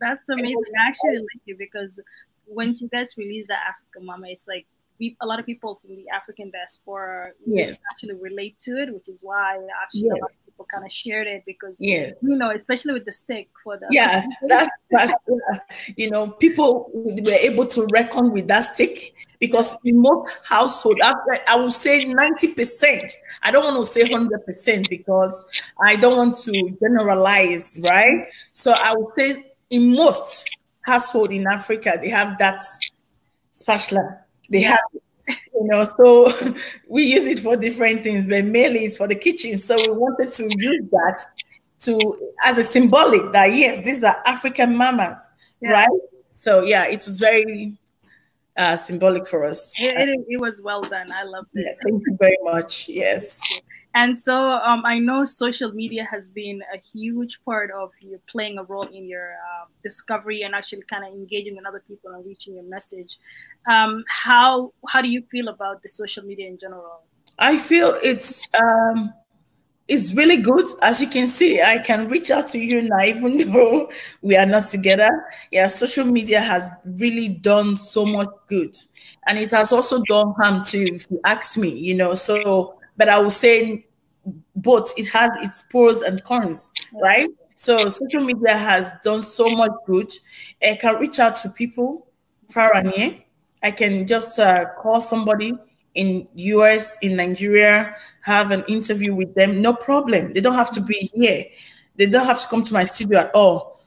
That's 0.00 0.28
amazing. 0.28 0.62
I 0.84 0.88
actually 0.88 1.18
like 1.18 1.42
it 1.46 1.58
because 1.58 2.00
when 2.44 2.74
you 2.74 2.88
guys 2.88 3.16
release 3.16 3.46
the 3.46 3.54
African 3.54 4.06
Mama, 4.06 4.28
it's 4.28 4.46
like 4.46 4.66
we, 4.98 5.16
a 5.20 5.26
lot 5.26 5.38
of 5.38 5.46
people 5.46 5.74
from 5.74 5.96
the 5.96 6.08
African 6.08 6.50
diaspora 6.50 7.30
yes. 7.44 7.78
actually 7.90 8.14
relate 8.14 8.58
to 8.60 8.80
it, 8.82 8.92
which 8.92 9.08
is 9.08 9.20
why 9.22 9.58
actually 9.82 10.04
yes. 10.04 10.12
a 10.12 10.20
lot 10.20 10.30
of 10.30 10.44
people 10.44 10.66
kind 10.72 10.84
of 10.84 10.92
shared 10.92 11.26
it 11.26 11.42
because 11.46 11.78
yes. 11.80 12.14
you 12.22 12.36
know, 12.36 12.50
especially 12.50 12.92
with 12.92 13.04
the 13.04 13.12
stick 13.12 13.48
for 13.62 13.76
the 13.76 13.86
yeah, 13.90 14.26
that's, 14.48 14.70
that's 14.90 15.12
you 15.96 16.10
know, 16.10 16.28
people 16.28 16.90
were 16.94 17.32
able 17.32 17.66
to 17.66 17.86
reckon 17.92 18.32
with 18.32 18.48
that 18.48 18.62
stick 18.62 19.14
because 19.38 19.76
in 19.84 20.00
most 20.00 20.36
household, 20.44 21.00
I 21.02 21.56
would 21.56 21.72
say 21.72 22.04
ninety 22.04 22.48
percent. 22.48 23.12
I 23.42 23.50
don't 23.50 23.64
want 23.64 23.84
to 23.84 23.90
say 23.90 24.10
hundred 24.10 24.44
percent 24.44 24.88
because 24.88 25.44
I 25.80 25.96
don't 25.96 26.16
want 26.16 26.36
to 26.44 26.76
generalize, 26.80 27.78
right? 27.82 28.28
So 28.52 28.72
I 28.72 28.94
would 28.94 29.14
say 29.16 29.52
in 29.70 29.94
most 29.94 30.48
household 30.82 31.32
in 31.32 31.46
Africa, 31.46 31.98
they 32.00 32.08
have 32.08 32.38
that 32.38 32.62
spatula 33.52 34.20
they 34.50 34.62
have 34.62 34.78
it, 34.94 35.38
you 35.54 35.64
know 35.64 35.84
so 35.84 36.54
we 36.88 37.04
use 37.04 37.24
it 37.24 37.40
for 37.40 37.56
different 37.56 38.02
things 38.02 38.26
but 38.26 38.44
mainly 38.44 38.84
it's 38.84 38.96
for 38.96 39.06
the 39.06 39.14
kitchen. 39.14 39.58
So 39.58 39.76
we 39.76 39.90
wanted 39.90 40.30
to 40.32 40.48
use 40.56 40.84
that 40.90 41.24
to 41.80 42.30
as 42.42 42.58
a 42.58 42.64
symbolic 42.64 43.32
that 43.32 43.54
yes 43.54 43.82
these 43.82 44.02
are 44.02 44.22
african 44.24 44.76
mamas 44.76 45.32
yeah. 45.60 45.70
right? 45.70 45.88
So 46.32 46.62
yeah 46.62 46.86
it 46.86 47.04
was 47.04 47.18
very 47.18 47.76
uh, 48.56 48.74
symbolic 48.74 49.28
for 49.28 49.44
us. 49.44 49.74
It, 49.78 50.08
it, 50.08 50.24
it, 50.28 50.40
was 50.40 50.62
well 50.62 50.80
done. 50.80 51.06
I 51.12 51.24
loved 51.24 51.50
it. 51.52 51.66
Yeah, 51.66 51.74
thank 51.84 52.02
you 52.06 52.16
very 52.18 52.38
much. 52.42 52.88
Yes 52.88 53.38
and 53.96 54.16
so 54.16 54.60
um, 54.62 54.82
I 54.84 54.98
know 54.98 55.24
social 55.24 55.72
media 55.72 56.04
has 56.04 56.30
been 56.30 56.60
a 56.72 56.78
huge 56.78 57.42
part 57.46 57.70
of 57.70 57.90
you 58.02 58.20
playing 58.26 58.58
a 58.58 58.62
role 58.62 58.86
in 58.88 59.08
your 59.08 59.32
uh, 59.32 59.64
discovery 59.82 60.42
and 60.42 60.54
actually 60.54 60.82
kind 60.82 61.02
of 61.02 61.14
engaging 61.14 61.56
with 61.56 61.66
other 61.66 61.82
people 61.88 62.10
and 62.12 62.22
reaching 62.24 62.56
your 62.56 62.64
message. 62.64 63.18
Um, 63.66 64.04
how 64.06 64.74
how 64.86 65.00
do 65.00 65.08
you 65.08 65.22
feel 65.22 65.48
about 65.48 65.80
the 65.80 65.88
social 65.88 66.24
media 66.24 66.46
in 66.46 66.58
general? 66.58 67.04
I 67.38 67.56
feel 67.56 67.98
it's 68.02 68.46
um, 68.62 69.14
it's 69.88 70.12
really 70.12 70.36
good. 70.42 70.66
As 70.82 71.00
you 71.00 71.08
can 71.08 71.26
see, 71.26 71.62
I 71.62 71.78
can 71.78 72.06
reach 72.08 72.30
out 72.30 72.48
to 72.48 72.58
you 72.58 72.82
now, 72.82 73.00
even 73.02 73.50
though 73.50 73.90
we 74.20 74.36
are 74.36 74.44
not 74.44 74.66
together. 74.66 75.24
Yeah, 75.50 75.68
social 75.68 76.04
media 76.04 76.42
has 76.42 76.68
really 76.84 77.30
done 77.30 77.78
so 77.78 78.04
much 78.04 78.28
good, 78.50 78.76
and 79.26 79.38
it 79.38 79.52
has 79.52 79.72
also 79.72 80.02
done 80.06 80.34
harm 80.38 80.62
too. 80.62 80.86
If 80.96 81.06
you 81.10 81.18
ask 81.24 81.56
me, 81.56 81.70
you 81.70 81.94
know, 81.94 82.12
so 82.12 82.75
but 82.96 83.08
I 83.08 83.18
would 83.18 83.32
say 83.32 83.86
both 84.54 84.92
it 84.98 85.08
has 85.08 85.30
its 85.42 85.62
pros 85.62 86.02
and 86.02 86.22
cons, 86.24 86.72
right? 87.00 87.28
So 87.54 87.88
social 87.88 88.20
media 88.20 88.56
has 88.56 88.94
done 89.02 89.22
so 89.22 89.48
much 89.48 89.72
good. 89.86 90.12
I 90.62 90.76
can 90.76 90.96
reach 90.96 91.18
out 91.18 91.36
to 91.36 91.48
people 91.48 92.06
far 92.50 92.74
and 92.74 92.90
near. 92.90 93.18
I 93.62 93.70
can 93.70 94.06
just 94.06 94.38
uh, 94.38 94.66
call 94.78 95.00
somebody 95.00 95.52
in 95.94 96.28
US, 96.34 96.98
in 97.00 97.16
Nigeria, 97.16 97.96
have 98.20 98.50
an 98.50 98.62
interview 98.68 99.14
with 99.14 99.34
them. 99.34 99.62
No 99.62 99.72
problem. 99.72 100.32
They 100.34 100.40
don't 100.40 100.54
have 100.54 100.70
to 100.72 100.80
be 100.82 101.10
here. 101.14 101.44
They 101.96 102.06
don't 102.06 102.26
have 102.26 102.40
to 102.42 102.48
come 102.48 102.62
to 102.64 102.74
my 102.74 102.84
studio 102.84 103.20
at 103.20 103.34
all. 103.34 103.80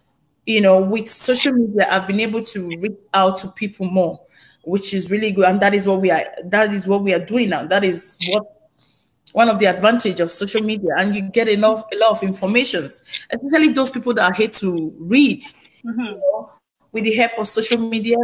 You 0.45 0.61
know, 0.61 0.81
with 0.81 1.07
social 1.07 1.53
media, 1.53 1.87
I've 1.91 2.07
been 2.07 2.19
able 2.19 2.43
to 2.43 2.67
reach 2.67 2.97
out 3.13 3.37
to 3.37 3.49
people 3.49 3.85
more, 3.85 4.19
which 4.63 4.95
is 4.95 5.11
really 5.11 5.31
good. 5.31 5.45
And 5.45 5.61
that 5.61 5.75
is 5.75 5.87
what 5.87 6.01
we 6.01 6.09
are. 6.09 6.25
That 6.45 6.73
is 6.73 6.87
what 6.87 7.03
we 7.03 7.13
are 7.13 7.23
doing 7.23 7.49
now. 7.49 7.67
That 7.67 7.83
is 7.83 8.17
what 8.29 8.58
one 9.33 9.49
of 9.49 9.59
the 9.59 9.65
advantage 9.65 10.19
of 10.19 10.31
social 10.31 10.61
media 10.61 10.89
and 10.97 11.15
you 11.15 11.21
get 11.21 11.47
enough 11.47 11.83
a 11.93 11.97
lot 11.97 12.11
of 12.11 12.23
informations 12.23 13.01
especially 13.31 13.69
those 13.69 13.89
people 13.89 14.13
that 14.13 14.35
hate 14.35 14.53
to 14.53 14.93
read. 14.99 15.41
Mm-hmm. 15.85 16.01
you 16.01 16.15
know, 16.15 16.51
with 16.91 17.03
the 17.03 17.13
help 17.13 17.31
of 17.37 17.47
social 17.47 17.77
media 17.77 18.17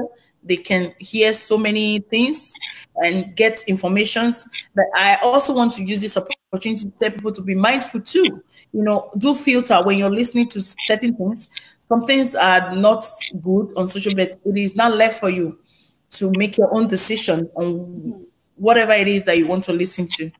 they 0.45 0.55
can 0.55 0.93
hear 0.99 1.33
so 1.33 1.57
many 1.57 1.99
things 1.99 2.53
and 2.97 3.35
get 3.35 3.63
informations. 3.67 4.47
But 4.75 4.85
i 4.95 5.15
also 5.23 5.53
want 5.53 5.73
to 5.73 5.83
use 5.83 6.01
this 6.01 6.17
opportunity 6.17 6.81
to 6.81 6.91
tell 7.01 7.11
people 7.11 7.31
to 7.31 7.41
be 7.41 7.55
mindful 7.55 8.01
too. 8.01 8.43
You 8.71 8.83
know 8.83 9.09
do 9.17 9.33
filter 9.33 9.81
when 9.83 9.97
you're 9.97 10.11
listening 10.11 10.47
to 10.49 10.61
certain 10.61 11.15
things. 11.15 11.49
Some 11.79 12.05
things 12.05 12.35
are 12.35 12.75
not 12.75 13.05
good 13.41 13.73
on 13.75 13.87
social 13.87 14.13
media 14.13 14.33
it 14.45 14.57
is 14.57 14.75
not 14.75 14.95
left 14.95 15.19
for 15.19 15.29
you 15.29 15.59
to 16.11 16.31
make 16.35 16.57
your 16.57 16.73
own 16.73 16.87
decision 16.87 17.49
on 17.55 18.25
whatever 18.55 18.93
it 18.93 19.07
is 19.07 19.25
that 19.25 19.37
you 19.37 19.47
want 19.47 19.63
to 19.65 19.73
listen 19.73 20.07
to 20.07 20.31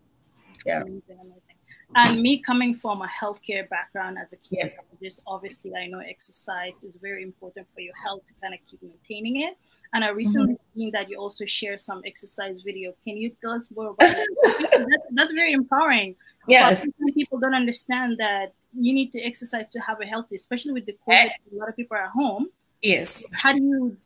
yeah. 0.66 0.82
Amazing, 0.82 1.20
amazing. 1.22 1.56
And 1.96 2.22
me 2.22 2.40
coming 2.40 2.74
from 2.74 3.02
a 3.02 3.08
healthcare 3.08 3.70
background 3.70 4.18
as 4.18 4.34
a 4.34 4.38
kinesiologist, 4.38 4.98
yes. 5.00 5.22
obviously 5.28 5.74
I 5.76 5.88
know 5.88 6.00
exercise 6.00 6.84
is 6.84 6.96
very 6.96 7.24
important 7.24 7.68
for 7.74 7.80
your 7.80 7.94
health 8.04 8.26
to 8.26 8.34
kind 8.42 8.54
of 8.54 8.60
keep 8.66 8.82
maintaining 8.82 9.42
it. 9.42 9.58
And 9.94 10.04
I 10.04 10.10
recently 10.10 10.56
mm-hmm. 10.56 10.80
seen 10.80 10.92
that 10.92 11.10
you 11.10 11.18
also 11.18 11.46
share 11.46 11.78
some 11.78 12.02
exercise 12.06 12.62
video. 12.62 12.94
Can 13.04 13.18
you 13.18 13.30
tell 13.42 13.52
us 13.52 13.72
more 13.72 13.92
about 13.92 14.10
that? 14.10 15.02
that's, 15.12 15.32
very 15.32 15.54
empowering. 15.54 16.16
Yes. 16.48 16.88
People 17.14 17.40
don't 17.40 17.54
understand 17.54 18.18
that 18.18 18.54
you 18.74 18.94
need 18.94 19.12
to 19.14 19.22
exercise 19.22 19.70
to 19.70 19.80
have 19.80 20.02
a 20.02 20.06
healthy, 20.06 20.36
especially 20.36 20.74
with 20.74 20.86
the 20.86 20.98
COVID. 21.08 21.30
A 21.54 21.56
lot 21.56 21.70
of 21.70 21.76
people 21.76 21.96
are 21.96 22.04
at 22.04 22.10
home. 22.10 22.48
Yes. 22.82 23.24
How 23.34 23.54
do 23.54 23.64
you? 23.64 23.98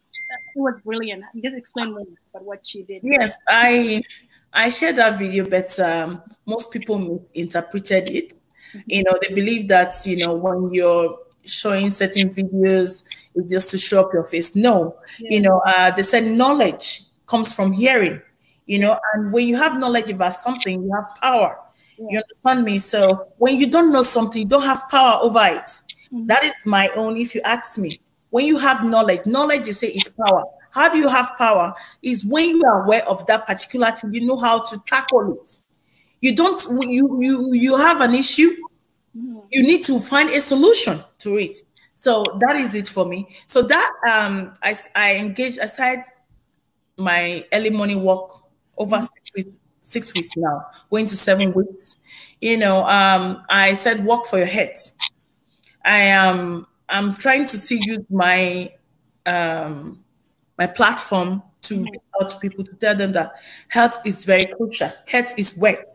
It 0.55 0.59
was 0.59 0.75
brilliant. 0.85 1.23
Just 1.41 1.57
explain 1.57 1.91
more 1.91 2.05
about 2.33 2.45
what 2.45 2.65
she 2.65 2.83
did. 2.83 3.01
Yes, 3.03 3.33
I 3.47 4.03
I 4.53 4.69
shared 4.69 4.95
that 4.97 5.19
video, 5.19 5.49
but 5.49 5.79
um, 5.79 6.21
most 6.45 6.71
people 6.71 6.97
misinterpreted 6.97 8.07
it. 8.07 8.33
Mm-hmm. 8.33 8.79
You 8.87 9.03
know, 9.03 9.13
they 9.21 9.33
believe 9.33 9.67
that 9.69 9.93
you 10.05 10.17
know 10.17 10.33
when 10.33 10.73
you're 10.73 11.17
showing 11.43 11.89
certain 11.89 12.29
videos, 12.29 13.03
it's 13.35 13.51
just 13.51 13.71
to 13.71 13.77
show 13.77 14.05
up 14.05 14.13
your 14.13 14.27
face. 14.27 14.55
No, 14.55 14.97
yeah. 15.19 15.29
you 15.31 15.41
know, 15.41 15.61
uh, 15.65 15.91
they 15.91 16.03
said 16.03 16.25
knowledge 16.25 17.03
comes 17.25 17.53
from 17.53 17.71
hearing. 17.71 18.21
You 18.65 18.79
know, 18.79 18.99
and 19.13 19.33
when 19.33 19.47
you 19.47 19.57
have 19.57 19.79
knowledge 19.79 20.11
about 20.11 20.33
something, 20.33 20.83
you 20.83 20.91
have 20.93 21.15
power. 21.19 21.57
Yeah. 21.97 22.05
You 22.09 22.17
understand 22.19 22.63
me? 22.65 22.77
So 22.77 23.27
when 23.37 23.57
you 23.57 23.67
don't 23.67 23.91
know 23.91 24.03
something, 24.03 24.43
you 24.43 24.47
don't 24.47 24.65
have 24.65 24.87
power 24.89 25.19
over 25.23 25.39
it. 25.43 25.65
Mm-hmm. 25.65 26.27
That 26.27 26.43
is 26.43 26.53
my 26.65 26.89
own. 26.89 27.17
If 27.17 27.33
you 27.33 27.41
ask 27.41 27.79
me, 27.79 27.99
when 28.29 28.45
you 28.45 28.57
have 28.59 28.83
knowledge, 28.83 29.25
knowledge 29.25 29.67
you 29.67 29.73
say 29.73 29.87
is 29.87 30.09
power. 30.09 30.43
How 30.71 30.89
do 30.89 30.97
you 30.97 31.07
have 31.07 31.33
power? 31.37 31.73
Is 32.01 32.25
when 32.25 32.49
you 32.49 32.63
are 32.65 32.83
aware 32.83 33.07
of 33.07 33.25
that 33.27 33.47
particular 33.47 33.91
thing, 33.91 34.13
you 34.13 34.25
know 34.25 34.37
how 34.37 34.59
to 34.59 34.81
tackle 34.85 35.33
it. 35.33 35.57
You 36.21 36.35
don't, 36.35 36.61
you 36.89 37.21
you 37.21 37.53
you 37.53 37.77
have 37.77 38.01
an 38.01 38.13
issue, 38.13 38.55
you 39.51 39.63
need 39.63 39.83
to 39.83 39.99
find 39.99 40.29
a 40.29 40.41
solution 40.41 40.99
to 41.19 41.37
it. 41.37 41.57
So 41.93 42.23
that 42.39 42.55
is 42.55 42.75
it 42.75 42.87
for 42.87 43.05
me. 43.05 43.27
So 43.45 43.61
that 43.63 43.91
um 44.09 44.53
I 44.61 44.75
I 44.95 45.15
engaged, 45.15 45.59
I 45.59 45.65
started 45.65 46.03
my 46.97 47.45
early 47.53 47.69
morning 47.69 48.01
walk 48.01 48.43
over 48.77 48.99
six 49.01 49.13
weeks, 49.35 49.49
six 49.81 50.13
weeks 50.13 50.29
now, 50.35 50.65
going 50.89 51.07
to 51.07 51.15
seven 51.15 51.53
weeks. 51.53 51.97
You 52.41 52.57
know, 52.57 52.85
um, 52.85 53.43
I 53.49 53.73
said 53.73 54.05
walk 54.05 54.27
for 54.27 54.37
your 54.37 54.47
head. 54.47 54.75
I 55.83 55.99
am 55.99 56.67
I'm 56.87 57.15
trying 57.15 57.45
to 57.45 57.57
see 57.57 57.79
use 57.81 57.99
my 58.09 58.71
um 59.25 60.03
my 60.59 60.67
platform 60.67 61.41
to 61.61 61.75
mm-hmm. 61.75 61.85
reach 61.85 62.01
out 62.21 62.29
to 62.29 62.37
people 62.37 62.63
to 62.65 62.75
tell 62.75 62.93
them 62.93 63.13
that 63.13 63.31
health 63.69 63.97
is 64.05 64.25
very 64.25 64.45
crucial. 64.45 64.91
Health 65.07 65.33
is 65.37 65.57
wet. 65.57 65.87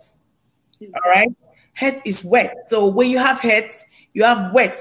All 0.81 1.11
right. 1.11 1.29
Health 1.74 2.00
is 2.05 2.24
wet. 2.24 2.57
So 2.68 2.87
when 2.87 3.11
you 3.11 3.18
have 3.18 3.40
health, 3.40 3.85
you 4.14 4.24
have 4.24 4.53
wet. 4.53 4.81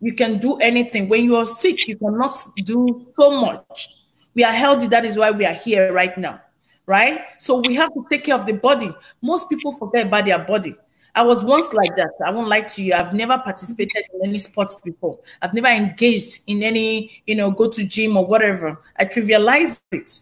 You 0.00 0.14
can 0.14 0.38
do 0.38 0.56
anything. 0.58 1.08
When 1.08 1.24
you 1.24 1.36
are 1.36 1.46
sick, 1.46 1.88
you 1.88 1.96
cannot 1.96 2.38
do 2.64 3.06
so 3.16 3.40
much. 3.40 3.88
We 4.34 4.44
are 4.44 4.52
healthy. 4.52 4.86
That 4.86 5.04
is 5.04 5.18
why 5.18 5.30
we 5.32 5.44
are 5.44 5.52
here 5.52 5.92
right 5.92 6.16
now. 6.16 6.40
Right. 6.86 7.20
So 7.38 7.60
we 7.60 7.74
have 7.74 7.92
to 7.94 8.06
take 8.10 8.24
care 8.24 8.34
of 8.34 8.46
the 8.46 8.52
body. 8.52 8.94
Most 9.22 9.48
people 9.48 9.72
forget 9.72 10.06
about 10.06 10.26
their 10.26 10.38
body. 10.38 10.76
I 11.16 11.22
was 11.22 11.44
once 11.44 11.72
like 11.72 11.94
that. 11.96 12.10
I 12.24 12.30
won't 12.30 12.48
lie 12.48 12.62
to 12.62 12.82
you. 12.82 12.92
I've 12.92 13.14
never 13.14 13.38
participated 13.38 14.02
in 14.12 14.28
any 14.28 14.38
sports 14.38 14.74
before. 14.74 15.18
I've 15.40 15.54
never 15.54 15.68
engaged 15.68 16.42
in 16.48 16.62
any, 16.62 17.22
you 17.26 17.36
know, 17.36 17.52
go 17.52 17.70
to 17.70 17.84
gym 17.84 18.16
or 18.16 18.26
whatever. 18.26 18.80
I 18.96 19.04
trivialized 19.04 19.80
it. 19.92 20.20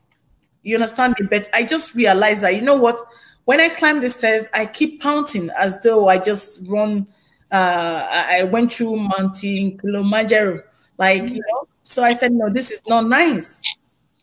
You 0.62 0.76
understand 0.76 1.16
me? 1.18 1.26
But 1.31 1.48
I 1.55 1.62
just 1.64 1.94
realized 1.94 2.42
that, 2.42 2.55
you 2.55 2.61
know 2.61 2.76
what? 2.76 3.00
When 3.44 3.61
I 3.61 3.70
climb 3.70 4.00
the 4.00 4.11
stairs, 4.11 4.48
I 4.52 4.66
keep 4.66 5.02
pounding 5.02 5.50
as 5.59 5.83
though 5.83 6.09
I 6.09 6.18
just 6.18 6.68
run. 6.68 7.07
Uh, 7.50 8.07
I 8.11 8.44
went 8.44 8.72
through 8.72 8.96
Mountain 8.96 9.78
Kilimanjaro, 9.78 10.62
like 10.98 11.22
you 11.22 11.40
know. 11.40 11.68
So 11.83 12.02
I 12.05 12.12
said, 12.12 12.33
no, 12.33 12.48
this 12.48 12.70
is 12.70 12.81
not 12.87 13.09
nice. 13.09 13.62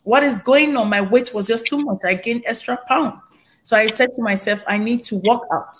What 0.03 0.23
is 0.23 0.41
going 0.41 0.77
on? 0.77 0.89
My 0.89 1.01
weight 1.01 1.33
was 1.33 1.47
just 1.47 1.67
too 1.67 1.79
much. 1.83 1.99
I 2.05 2.13
gained 2.13 2.43
extra 2.45 2.77
pound. 2.87 3.19
So 3.63 3.75
I 3.75 3.87
said 3.87 4.15
to 4.15 4.21
myself, 4.21 4.63
I 4.67 4.77
need 4.77 5.03
to 5.05 5.17
walk 5.17 5.45
out. 5.51 5.77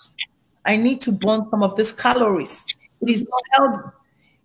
I 0.64 0.76
need 0.76 1.00
to 1.02 1.12
burn 1.12 1.48
some 1.50 1.62
of 1.62 1.76
these 1.76 1.92
calories. 1.92 2.66
It 3.00 3.10
is 3.10 3.24
not 3.28 3.42
healthy. 3.52 3.96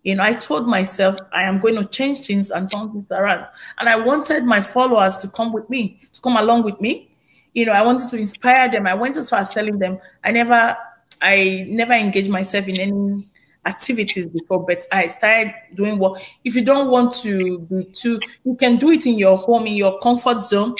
You 0.02 0.14
know, 0.14 0.22
I 0.22 0.34
told 0.34 0.68
myself 0.68 1.16
I 1.32 1.42
am 1.42 1.60
going 1.60 1.74
to 1.74 1.84
change 1.84 2.26
things 2.26 2.50
and 2.50 2.70
turn 2.70 2.92
things 2.92 3.10
around. 3.10 3.44
And 3.78 3.88
I 3.88 3.96
wanted 3.96 4.44
my 4.44 4.60
followers 4.60 5.16
to 5.18 5.28
come 5.28 5.52
with 5.52 5.68
me, 5.68 6.00
to 6.12 6.20
come 6.20 6.36
along 6.36 6.62
with 6.62 6.80
me. 6.80 7.10
You 7.54 7.66
know, 7.66 7.72
I 7.72 7.82
wanted 7.84 8.08
to 8.10 8.16
inspire 8.16 8.70
them. 8.70 8.86
I 8.86 8.94
went 8.94 9.16
as 9.16 9.30
far 9.30 9.40
as 9.40 9.50
telling 9.50 9.78
them 9.78 9.98
I 10.22 10.30
never, 10.30 10.76
I 11.20 11.66
never 11.68 11.92
engaged 11.92 12.30
myself 12.30 12.68
in 12.68 12.76
any 12.76 13.28
activities 13.66 14.26
before, 14.26 14.64
but 14.64 14.84
I 14.92 15.08
started 15.08 15.52
doing 15.74 15.98
what 15.98 16.22
if 16.44 16.54
you 16.54 16.64
don't 16.64 16.88
want 16.88 17.12
to 17.22 17.58
be 17.58 17.84
too, 17.86 18.20
you 18.44 18.54
can 18.54 18.76
do 18.76 18.90
it 18.90 19.06
in 19.06 19.18
your 19.18 19.36
home, 19.36 19.66
in 19.66 19.74
your 19.74 19.98
comfort 19.98 20.44
zone. 20.44 20.76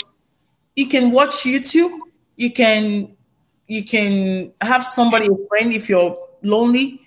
You 0.77 0.87
can 0.87 1.11
watch 1.11 1.43
YouTube, 1.43 1.99
you 2.37 2.53
can 2.53 3.16
you 3.67 3.85
can 3.85 4.53
have 4.61 4.85
somebody, 4.85 5.27
a 5.27 5.49
friend, 5.49 5.73
if 5.73 5.89
you're 5.89 6.17
lonely, 6.43 7.01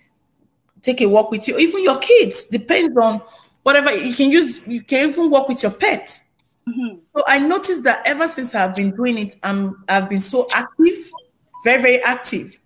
take 0.81 1.01
a 1.01 1.05
walk 1.07 1.31
with 1.31 1.47
you, 1.47 1.57
even 1.57 1.83
your 1.83 1.97
kids, 1.99 2.47
depends 2.47 2.95
on 2.97 3.21
whatever 3.63 3.95
you 3.95 4.13
can 4.13 4.31
use, 4.31 4.61
you 4.65 4.81
can 4.81 5.09
even 5.09 5.29
walk 5.29 5.47
with 5.47 5.63
your 5.63 5.71
pet. 5.71 6.19
Mm-hmm. 6.67 6.99
So 7.15 7.23
I 7.27 7.39
noticed 7.39 7.83
that 7.83 8.01
ever 8.05 8.27
since 8.27 8.53
I've 8.55 8.75
been 8.75 8.95
doing 8.95 9.17
it, 9.17 9.35
I'm 9.43 9.83
I've 9.87 10.09
been 10.09 10.21
so 10.21 10.47
active, 10.51 10.95
very, 11.63 11.81
very 11.81 12.03
active. 12.03 12.59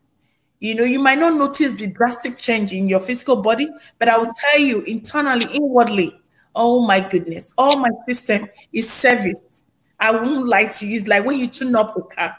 You 0.60 0.76
know, 0.76 0.84
you 0.84 1.00
might 1.00 1.20
not 1.20 1.34
notice 1.34 1.74
the 1.74 1.88
drastic 1.88 2.38
change 2.38 2.74
in 2.74 2.88
your 2.88 3.00
physical 3.00 3.38
body, 3.38 3.70
but 4.00 4.08
I 4.08 4.18
will 4.18 4.32
tell 4.34 4.60
you 4.60 4.82
internally, 4.82 5.46
inwardly, 5.54 6.20
oh 6.56 6.86
my 6.86 7.00
goodness, 7.00 7.54
all 7.58 7.78
my 7.78 7.90
system 8.08 8.48
is 8.72 8.92
serviced. 8.92 9.70
I 10.00 10.12
won't 10.12 10.48
lie 10.48 10.66
to 10.68 10.88
you. 10.88 10.96
It's 10.96 11.08
like 11.08 11.26
when 11.26 11.40
you 11.40 11.48
tune 11.48 11.76
up 11.76 11.96
a 11.98 12.02
car, 12.02 12.36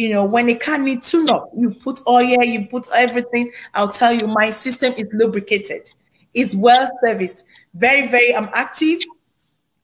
you 0.00 0.08
know, 0.08 0.24
when 0.24 0.48
a 0.48 0.54
car 0.54 0.78
needs 0.78 1.10
tune 1.10 1.28
up, 1.28 1.50
you 1.54 1.74
put 1.74 2.00
oil, 2.08 2.42
you 2.42 2.66
put 2.68 2.88
everything. 2.94 3.52
I'll 3.74 3.92
tell 3.92 4.14
you, 4.14 4.26
my 4.26 4.50
system 4.50 4.94
is 4.96 5.10
lubricated, 5.12 5.92
it's 6.32 6.54
well 6.54 6.88
serviced. 7.04 7.44
Very, 7.74 8.08
very, 8.08 8.34
I'm 8.34 8.48
active. 8.54 8.98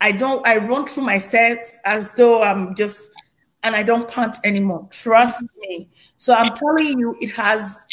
I 0.01 0.13
don't, 0.13 0.47
I 0.49 0.57
run 0.57 0.87
through 0.87 1.05
my 1.05 1.19
steps 1.19 1.79
as 1.85 2.15
though 2.15 2.43
I'm 2.43 2.75
just, 2.75 3.13
and 3.63 3.77
I 3.77 3.83
don't 3.83 4.09
pant 4.09 4.39
anymore. 4.43 4.89
Trust 4.91 5.45
me. 5.59 5.91
So 6.17 6.33
I'm 6.33 6.55
telling 6.55 6.99
you, 6.99 7.15
it 7.21 7.33
has 7.33 7.85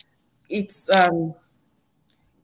it's 0.50 0.90
um 0.90 1.34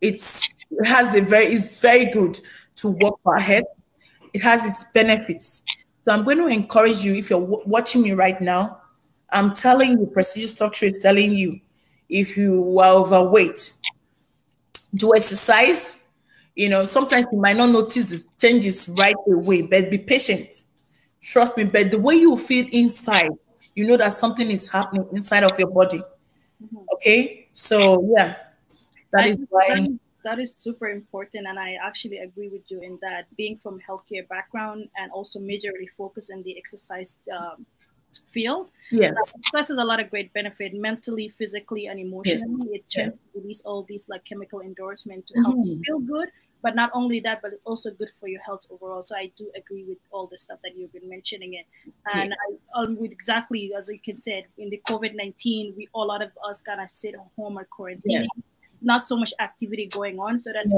it's 0.01 0.57
it 0.71 0.87
has 0.87 1.15
a 1.15 1.21
very 1.21 1.45
it's 1.47 1.79
very 1.79 2.05
good 2.05 2.37
to 2.77 2.89
work 2.89 3.19
ahead. 3.25 3.63
It 4.33 4.41
has 4.41 4.65
its 4.65 4.83
benefits. 4.93 5.63
So 6.03 6.11
I'm 6.11 6.23
going 6.25 6.37
to 6.37 6.47
encourage 6.47 7.05
you 7.05 7.13
if 7.13 7.29
you're 7.29 7.39
watching 7.39 8.01
me 8.01 8.11
right 8.13 8.39
now. 8.41 8.78
I'm 9.31 9.53
telling 9.53 9.91
you, 9.91 10.05
prestigious 10.07 10.53
structure 10.53 10.85
is 10.85 10.99
telling 10.99 11.31
you 11.31 11.59
if 12.07 12.37
you 12.37 12.79
are 12.79 12.93
overweight, 12.93 13.73
do 14.95 15.15
exercise. 15.15 16.07
You 16.55 16.69
know, 16.69 16.85
sometimes 16.85 17.25
you 17.31 17.39
might 17.39 17.55
not 17.55 17.69
notice 17.69 18.07
the 18.07 18.27
changes 18.41 18.89
right 18.97 19.15
away, 19.27 19.61
but 19.61 19.89
be 19.89 19.97
patient. 19.97 20.63
Trust 21.21 21.57
me, 21.57 21.63
but 21.63 21.91
the 21.91 21.99
way 21.99 22.15
you 22.15 22.37
feel 22.37 22.65
inside 22.71 23.31
you 23.79 23.87
know 23.87 23.95
that 23.95 24.11
something 24.11 24.51
is 24.51 24.67
happening 24.67 25.07
inside 25.13 25.43
of 25.43 25.57
your 25.57 25.69
body. 25.69 25.99
Mm-hmm. 26.61 26.77
Okay, 26.95 27.47
so 27.53 28.03
yeah, 28.13 28.35
that 29.11 29.25
is 29.25 29.37
why. 29.49 29.87
That 30.25 30.37
is 30.37 30.53
super 30.53 30.89
important, 30.89 31.47
and 31.47 31.57
I 31.57 31.77
actually 31.81 32.17
agree 32.17 32.49
with 32.49 32.63
you 32.67 32.81
in 32.81 32.99
that. 33.01 33.33
Being 33.37 33.55
from 33.55 33.79
healthcare 33.79 34.27
background 34.27 34.89
and 34.97 35.09
also 35.13 35.39
majorly 35.39 35.89
focus 35.97 36.29
in 36.29 36.43
the 36.43 36.57
exercise 36.57 37.17
um, 37.31 37.65
field, 38.17 38.69
yes, 38.91 39.13
exercise 39.17 39.69
has 39.69 39.77
a 39.77 39.83
lot 39.83 39.99
of 39.99 40.09
great 40.09 40.33
benefit 40.33 40.73
mentally, 40.73 41.29
physically, 41.29 41.87
and 41.87 41.99
emotionally. 41.99 42.67
Yes. 42.71 42.79
It 42.79 42.89
tends 42.89 43.15
to 43.15 43.39
release 43.39 43.61
all 43.61 43.83
these 43.83 44.09
like 44.09 44.25
chemical 44.25 44.61
endorsement 44.61 45.27
to 45.27 45.41
help 45.41 45.55
mm-hmm. 45.55 45.63
you 45.65 45.81
feel 45.85 45.99
good, 45.99 46.29
but 46.61 46.75
not 46.75 46.89
only 46.93 47.19
that 47.21 47.41
but 47.41 47.53
it's 47.53 47.61
also 47.65 47.91
good 47.91 48.09
for 48.19 48.27
your 48.27 48.41
health 48.41 48.65
overall. 48.69 49.01
So 49.01 49.15
i 49.15 49.31
do 49.37 49.51
agree 49.55 49.85
with 49.87 49.97
all 50.11 50.27
the 50.27 50.37
stuff 50.37 50.59
that 50.63 50.75
you've 50.75 50.93
been 50.93 51.09
mentioning 51.09 51.53
it. 51.53 51.65
And. 52.13 52.33
I, 52.33 52.81
um, 52.81 52.97
with 52.97 53.11
exactly 53.11 53.71
as 53.77 53.89
you 53.89 53.99
can 53.99 54.15
say 54.15 54.45
in 54.57 54.69
the 54.69 54.81
covid-19 54.87 55.75
we 55.75 55.87
a 55.95 55.99
lot 55.99 56.21
of 56.21 56.31
us 56.47 56.61
kind 56.61 56.79
of 56.79 56.89
sit 56.89 57.15
at 57.15 57.21
home 57.35 57.57
or 57.57 57.65
quarantine. 57.65 58.27
Not 58.81 59.01
so 59.01 59.17
much 59.17 59.33
activity 59.39 59.87
going 59.87 60.19
on. 60.19 60.37
So 60.37 60.51
that's 60.53 60.73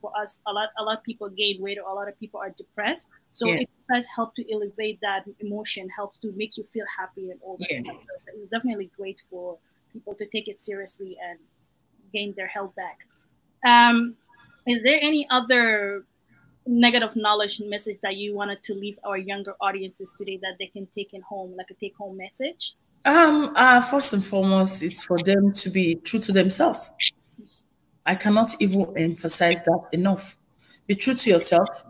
for 0.00 0.16
us 0.16 0.40
a 0.46 0.52
lot 0.52 0.70
a 0.78 0.82
lot 0.82 0.98
of 0.98 1.04
people 1.04 1.28
gain 1.28 1.60
weight 1.60 1.78
or 1.78 1.90
a 1.90 1.94
lot 1.94 2.08
of 2.08 2.18
people 2.18 2.40
are 2.40 2.50
depressed 2.50 3.06
so 3.38 3.48
it 3.48 3.68
does 3.92 4.06
help 4.14 4.34
to 4.34 4.52
elevate 4.52 4.98
that 5.00 5.24
emotion 5.40 5.88
helps 5.88 6.18
to 6.18 6.32
make 6.32 6.56
you 6.56 6.64
feel 6.64 6.86
happy 6.98 7.30
and 7.30 7.40
all 7.42 7.56
that 7.58 7.70
stuff 7.70 7.96
so 7.96 8.32
it's 8.34 8.48
definitely 8.48 8.90
great 8.96 9.20
for 9.30 9.58
people 9.92 10.14
to 10.14 10.26
take 10.26 10.48
it 10.48 10.58
seriously 10.58 11.16
and 11.28 11.38
gain 12.12 12.34
their 12.36 12.46
health 12.46 12.74
back 12.74 13.06
um, 13.64 14.14
is 14.66 14.82
there 14.82 14.98
any 15.00 15.26
other 15.30 16.04
negative 16.68 17.16
knowledge 17.16 17.60
message 17.60 17.98
that 18.02 18.16
you 18.16 18.34
wanted 18.34 18.62
to 18.62 18.74
leave 18.74 18.98
our 19.04 19.16
younger 19.16 19.54
audiences 19.60 20.14
today 20.16 20.38
that 20.42 20.56
they 20.58 20.66
can 20.66 20.86
take 20.86 21.14
in 21.14 21.22
home, 21.22 21.56
like 21.56 21.70
a 21.70 21.74
take 21.74 21.96
home 21.96 22.16
message? 22.16 22.74
Um, 23.04 23.52
uh, 23.56 23.80
first 23.80 24.12
and 24.12 24.24
foremost, 24.24 24.82
is 24.82 25.02
for 25.02 25.22
them 25.22 25.52
to 25.54 25.70
be 25.70 25.96
true 25.96 26.20
to 26.20 26.32
themselves. 26.32 26.92
I 28.04 28.14
cannot 28.14 28.54
even 28.60 28.86
emphasize 28.96 29.62
that 29.62 29.80
enough. 29.92 30.36
Be 30.86 30.94
true 30.94 31.14
to 31.14 31.30
yourself, 31.30 31.84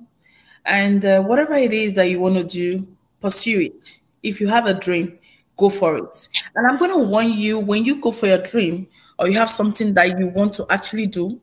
and 0.69 1.05
uh, 1.05 1.23
whatever 1.23 1.55
it 1.55 1.73
is 1.73 1.95
that 1.95 2.05
you 2.05 2.21
want 2.21 2.37
to 2.37 2.45
do, 2.45 2.87
pursue 3.21 3.61
it. 3.61 3.99
If 4.23 4.41
you 4.41 4.49
have 4.49 4.67
a 4.67 4.75
dream, 4.75 5.19
go 5.57 5.71
for 5.71 5.97
it. 5.97 6.29
And 6.55 6.67
I'm 6.67 6.79
going 6.79 6.91
to 6.91 7.09
warn 7.11 7.33
you 7.33 7.59
when 7.59 7.85
you 7.85 8.01
go 8.01 8.13
for 8.13 8.27
your 8.27 8.39
dream 8.39 8.87
or 9.19 9.29
you 9.29 9.39
have 9.39 9.51
something 9.51 9.95
that 9.95 10.19
you 10.19 10.29
want 10.29 10.53
to 10.55 10.67
actually 10.71 11.07
do, 11.07 11.41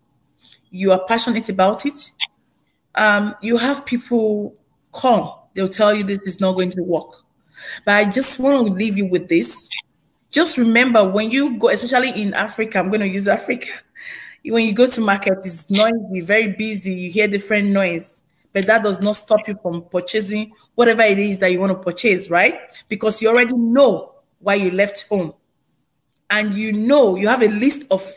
you 0.69 0.91
are 0.91 1.03
passionate 1.05 1.49
about 1.49 1.85
it, 1.85 2.11
um, 2.93 3.35
you 3.41 3.57
have 3.57 3.85
people 3.85 4.55
come, 4.93 5.31
they'll 5.53 5.67
tell 5.67 5.93
you 5.93 6.03
this 6.03 6.19
is 6.19 6.39
not 6.39 6.53
going 6.53 6.69
to 6.71 6.83
work. 6.83 7.15
But 7.83 7.95
I 7.95 8.05
just 8.09 8.39
want 8.39 8.67
to 8.67 8.73
leave 8.73 8.97
you 8.97 9.07
with 9.07 9.27
this. 9.27 9.69
Just 10.29 10.57
remember 10.57 11.03
when 11.07 11.31
you 11.31 11.57
go, 11.57 11.69
especially 11.69 12.21
in 12.21 12.33
Africa, 12.33 12.77
I'm 12.77 12.89
going 12.89 13.01
to 13.01 13.07
use 13.09 13.27
Africa. 13.27 13.67
When 14.47 14.63
you 14.63 14.73
go 14.73 14.85
to 14.85 15.01
market, 15.01 15.39
it's 15.39 15.71
noisy, 15.71 16.21
very 16.21 16.49
busy, 16.49 16.93
you 16.93 17.09
hear 17.09 17.27
different 17.27 17.69
noise, 17.69 18.21
but 18.55 18.67
that 18.67 18.83
does 18.83 19.01
not 19.01 19.17
stop 19.17 19.45
you 19.49 19.59
from 19.61 19.83
purchasing 19.91 20.53
whatever 20.75 21.01
it 21.01 21.19
is 21.19 21.37
that 21.39 21.51
you 21.51 21.59
want 21.59 21.73
to 21.73 21.77
purchase, 21.77 22.29
right? 22.29 22.57
Because 22.87 23.21
you 23.21 23.27
already 23.27 23.53
know 23.53 24.13
why 24.39 24.55
you 24.55 24.71
left 24.71 25.09
home. 25.09 25.33
And 26.29 26.53
you 26.53 26.71
know, 26.71 27.17
you 27.17 27.27
have 27.27 27.41
a 27.41 27.49
list 27.49 27.85
of 27.91 28.09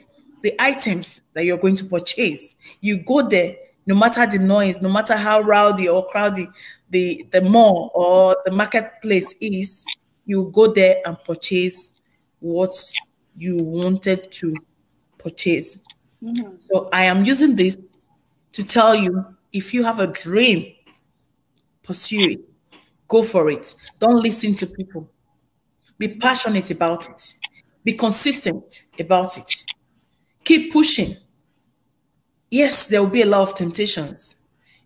the 0.45 0.55
items 0.61 1.23
that 1.35 1.45
you're 1.45 1.59
going 1.59 1.75
to 1.75 1.85
purchase. 1.87 2.55
You 2.81 2.99
go 2.99 3.29
there, 3.29 3.57
no 3.85 3.97
matter 3.97 4.25
the 4.27 4.39
noise, 4.39 4.81
no 4.81 4.89
matter 4.89 5.17
how 5.17 5.41
rowdy 5.41 5.89
or 5.89 6.07
crowded 6.07 6.51
the, 6.89 7.27
the 7.33 7.41
mall 7.41 7.91
or 7.93 8.37
the 8.45 8.53
marketplace 8.53 9.35
is, 9.41 9.85
you 10.25 10.53
go 10.55 10.73
there 10.73 11.03
and 11.05 11.19
purchase 11.25 11.93
what 12.39 12.71
you 13.37 13.57
wanted 13.57 14.31
to 14.31 14.55
purchase. 15.19 15.79
Mm-hmm. 16.23 16.59
So 16.59 16.89
I 16.93 17.07
am 17.07 17.25
using 17.25 17.57
this 17.57 17.77
to 18.53 18.63
tell 18.63 18.95
you 18.95 19.35
if 19.53 19.73
you 19.75 19.85
have 19.85 20.01
a 20.01 20.07
dream, 20.07 20.75
pursue 21.83 22.31
it, 22.31 22.41
go 23.07 23.23
for 23.23 23.51
it. 23.51 23.75
Don't 23.99 24.23
listen 24.23 24.55
to 24.57 24.67
people. 24.67 25.11
Be 25.99 26.09
passionate 26.09 26.71
about 26.71 27.09
it. 27.09 27.35
Be 27.85 27.95
consistent 27.95 28.83
about 28.99 29.37
it. 29.37 29.65
Keep 30.45 30.73
pushing. 30.73 31.17
Yes, 32.51 32.87
there 32.87 33.03
will 33.03 33.11
be 33.11 33.23
a 33.23 33.27
lot 33.27 33.43
of 33.43 33.55
temptations. 33.55 34.37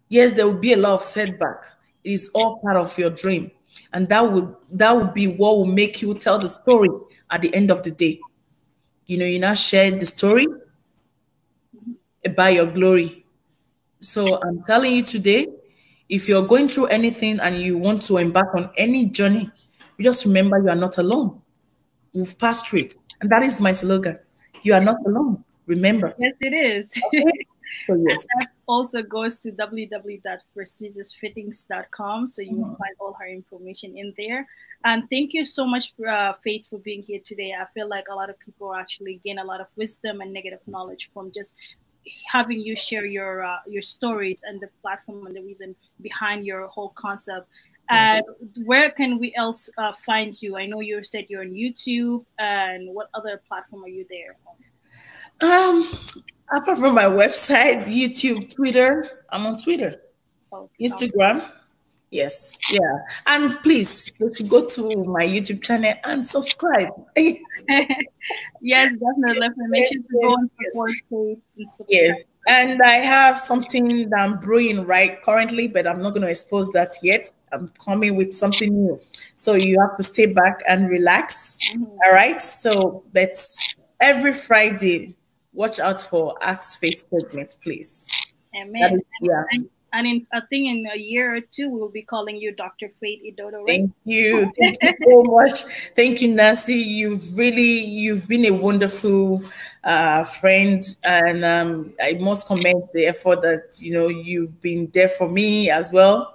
Yes, 0.09 0.33
there 0.33 0.47
will 0.47 0.59
be 0.59 0.73
a 0.73 0.77
lot 0.77 0.95
of 0.95 1.05
setback. 1.05 1.65
It 2.05 2.13
is 2.13 2.31
all 2.35 2.59
part 2.61 2.77
of 2.77 2.97
your 2.99 3.11
dream. 3.11 3.51
And 3.93 4.09
that 4.09 4.33
would 4.33 4.55
that 4.75 4.93
would 4.93 5.15
be 5.15 5.27
what 5.29 5.57
will 5.57 5.67
make 5.67 6.03
you 6.03 6.15
tell 6.15 6.39
the 6.39 6.49
story 6.49 6.89
at 7.31 7.43
the 7.43 7.55
end 7.55 7.71
of 7.71 7.83
the 7.83 7.91
day. 7.91 8.21
You 9.07 9.19
know, 9.19 9.25
you 9.27 9.39
now 9.39 9.55
share 9.55 9.91
the 9.91 10.07
story 10.07 10.47
about 12.25 12.55
your 12.55 12.67
glory. 12.67 13.22
So 14.03 14.43
I'm 14.43 14.63
telling 14.65 14.97
you 14.97 15.03
today, 15.05 15.47
if 16.09 16.29
you're 16.29 16.45
going 16.47 16.69
through 16.69 16.87
anything 16.87 17.39
and 17.41 17.57
you 17.57 17.79
want 17.79 18.03
to 18.03 18.19
embark 18.19 18.55
on 18.55 18.71
any 18.77 19.07
journey, 19.07 19.51
just 20.01 20.27
remember 20.27 20.59
you 20.59 20.69
are 20.69 20.77
not 20.77 20.99
alone. 20.99 21.41
We've 22.13 22.37
passed 22.37 22.69
through 22.69 22.81
it. 22.81 22.97
And 23.21 23.31
that 23.31 23.45
is 23.45 23.61
my 23.61 23.71
slogan. 23.73 24.19
You 24.63 24.75
are 24.75 24.81
not 24.81 24.97
alone. 25.07 25.45
Remember. 25.67 26.15
Yes, 26.19 26.35
it 26.41 26.53
is. 26.53 27.01
Okay. 27.15 27.31
So, 27.87 27.95
yes. 28.07 28.27
that 28.37 28.49
also 28.69 29.03
goes 29.03 29.39
to 29.39 29.51
www.prestigiousfittings.com. 29.53 32.27
So 32.27 32.43
you 32.43 32.57
will 32.57 32.77
find 32.77 32.95
all 33.01 33.17
her 33.19 33.27
information 33.27 33.97
in 33.97 34.13
there. 34.19 34.47
And 34.85 35.09
thank 35.09 35.33
you 35.33 35.47
so 35.47 35.67
much, 35.67 35.95
uh, 36.07 36.35
Faith, 36.45 36.69
for 36.69 36.79
being 36.81 37.03
here 37.03 37.21
today. 37.25 37.55
I 37.59 37.65
feel 37.65 37.89
like 37.89 38.09
a 38.11 38.15
lot 38.15 38.29
of 38.29 38.39
people 38.41 38.75
actually 38.75 39.23
gain 39.25 39.39
a 39.39 39.45
lot 39.45 39.63
of 39.63 39.69
wisdom 39.77 40.21
and 40.21 40.35
negative 40.35 40.61
knowledge 40.67 41.11
from 41.15 41.33
just 41.33 41.55
having 42.31 42.61
you 42.61 42.75
share 42.75 43.05
your 43.05 43.45
uh, 43.45 43.59
your 43.67 43.83
stories 43.83 44.43
and 44.45 44.61
the 44.61 44.69
platform 44.81 45.27
and 45.27 45.37
the 45.37 45.43
reason 45.43 45.75
behind 46.01 46.45
your 46.45 46.67
whole 46.69 46.91
concept. 46.91 47.49
And 47.91 48.25
where 48.65 48.91
can 48.91 49.19
we 49.19 49.35
else 49.35 49.69
uh, 49.77 49.93
find 49.93 50.41
you? 50.41 50.57
I 50.57 50.67
know 50.67 50.81
you 50.81 51.03
said 51.05 51.27
you're 51.29 51.43
on 51.43 51.51
YouTube, 51.51 52.25
and 52.39 52.95
what 52.95 53.09
other 53.13 53.43
platform 53.47 53.85
are 53.85 53.89
you 53.89 54.07
there? 54.09 54.37
Um, 55.43 55.91
apart 56.51 56.79
from 56.79 56.95
my 56.95 57.05
website, 57.05 57.87
YouTube, 57.87 58.55
Twitter, 58.55 59.25
I'm 59.31 59.45
on 59.45 59.59
Twitter, 59.59 60.01
oh, 60.53 60.71
Instagram. 60.81 61.51
Yes, 62.13 62.59
yeah. 62.71 62.99
And 63.25 63.59
please, 63.63 64.13
if 64.21 64.39
you 64.39 64.47
go 64.47 64.67
to 64.67 65.05
my 65.05 65.25
YouTube 65.25 65.63
channel 65.63 65.95
and 66.05 66.27
subscribe. 66.27 66.91
yes, 67.17 68.95
definitely. 68.97 69.49
To 69.89 69.99
go 70.13 70.37
yes. 70.61 71.01
and 71.11 71.37
Yes, 71.89 72.25
and 72.47 72.83
I 72.83 72.97
have 72.97 73.39
something 73.39 74.11
that 74.11 74.21
I'm 74.21 74.39
brewing 74.39 74.85
right 74.85 75.23
currently, 75.23 75.69
but 75.69 75.87
I'm 75.87 76.03
not 76.03 76.11
going 76.11 76.21
to 76.21 76.29
expose 76.29 76.69
that 76.73 76.93
yet. 77.03 77.31
I'm 77.51 77.73
coming 77.83 78.15
with 78.15 78.35
something 78.35 78.71
new. 78.71 79.01
So 79.35 79.55
you 79.55 79.81
have 79.81 79.97
to 79.97 80.03
stay 80.03 80.27
back 80.27 80.63
and 80.69 80.91
relax. 80.91 81.57
Mm-hmm. 81.73 81.85
All 82.05 82.13
right. 82.13 82.43
So 82.43 83.05
that's 83.15 83.57
every 84.01 84.35
Friday. 84.35 85.17
Watch 85.55 85.81
out 85.81 86.03
for 86.03 86.35
Ask 86.43 86.79
Faith 86.79 87.05
segment, 87.11 87.57
please. 87.63 88.07
Amen. 88.55 88.97
Is, 88.97 89.01
yeah. 89.23 89.45
And 89.93 90.07
in 90.07 90.27
I 90.33 90.41
think 90.49 90.69
in 90.69 90.87
a 90.93 90.99
year 90.99 91.35
or 91.35 91.41
two, 91.41 91.69
we 91.69 91.79
will 91.79 91.91
be 91.91 92.03
calling 92.03 92.37
you 92.37 92.53
Dr. 92.53 92.89
Faith 93.01 93.21
Idodo. 93.25 93.59
Right? 93.59 93.67
Thank 93.67 93.93
you. 94.05 94.51
Thank 94.59 94.83
you 94.83 94.95
so 95.05 95.23
much. 95.25 95.65
Thank 95.95 96.23
you, 96.23 96.35
Nancy. 96.35 96.75
You've 96.75 97.37
really 97.37 97.85
you've 97.85 98.27
been 98.27 98.47
a 98.47 98.51
wonderful 98.51 99.43
uh, 99.85 100.25
friend, 100.25 100.83
and 101.05 101.45
um, 101.45 101.93
I 102.01 102.15
must 102.15 102.47
commend 102.47 102.85
the 102.95 103.07
effort 103.07 103.43
that 103.43 103.75
you 103.81 103.93
know 103.93 104.09
you've 104.09 104.61
been 104.63 104.91
there 104.95 105.09
for 105.11 105.29
me 105.29 105.69
as 105.69 105.93
well. 105.93 106.35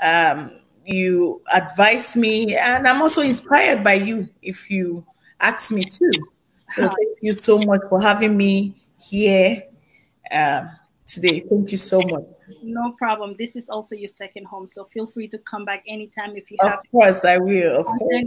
Um, 0.00 0.50
you 0.84 1.42
advise 1.52 2.16
me, 2.16 2.56
and 2.56 2.88
I'm 2.88 3.02
also 3.02 3.22
inspired 3.22 3.84
by 3.84 3.94
you. 3.94 4.28
If 4.42 4.68
you 4.68 5.06
ask 5.38 5.70
me 5.70 5.84
to, 5.84 6.12
so 6.70 6.82
thank 6.82 7.18
you 7.20 7.32
so 7.32 7.58
much 7.58 7.82
for 7.88 8.00
having 8.00 8.36
me 8.36 8.74
here 8.98 9.62
uh, 10.30 10.64
today. 11.06 11.40
Thank 11.48 11.70
you 11.70 11.78
so 11.78 12.00
much. 12.00 12.24
No 12.62 12.92
problem. 12.92 13.34
This 13.38 13.56
is 13.56 13.68
also 13.68 13.94
your 13.94 14.08
second 14.08 14.46
home, 14.46 14.66
so 14.66 14.84
feel 14.84 15.06
free 15.06 15.28
to 15.28 15.38
come 15.38 15.64
back 15.64 15.82
anytime 15.86 16.36
if 16.36 16.50
you 16.50 16.56
of 16.60 16.68
have. 16.68 16.78
Of 16.80 16.90
course, 16.90 17.24
I 17.24 17.38
will. 17.38 17.80
Of 17.80 17.86
course. 17.86 18.24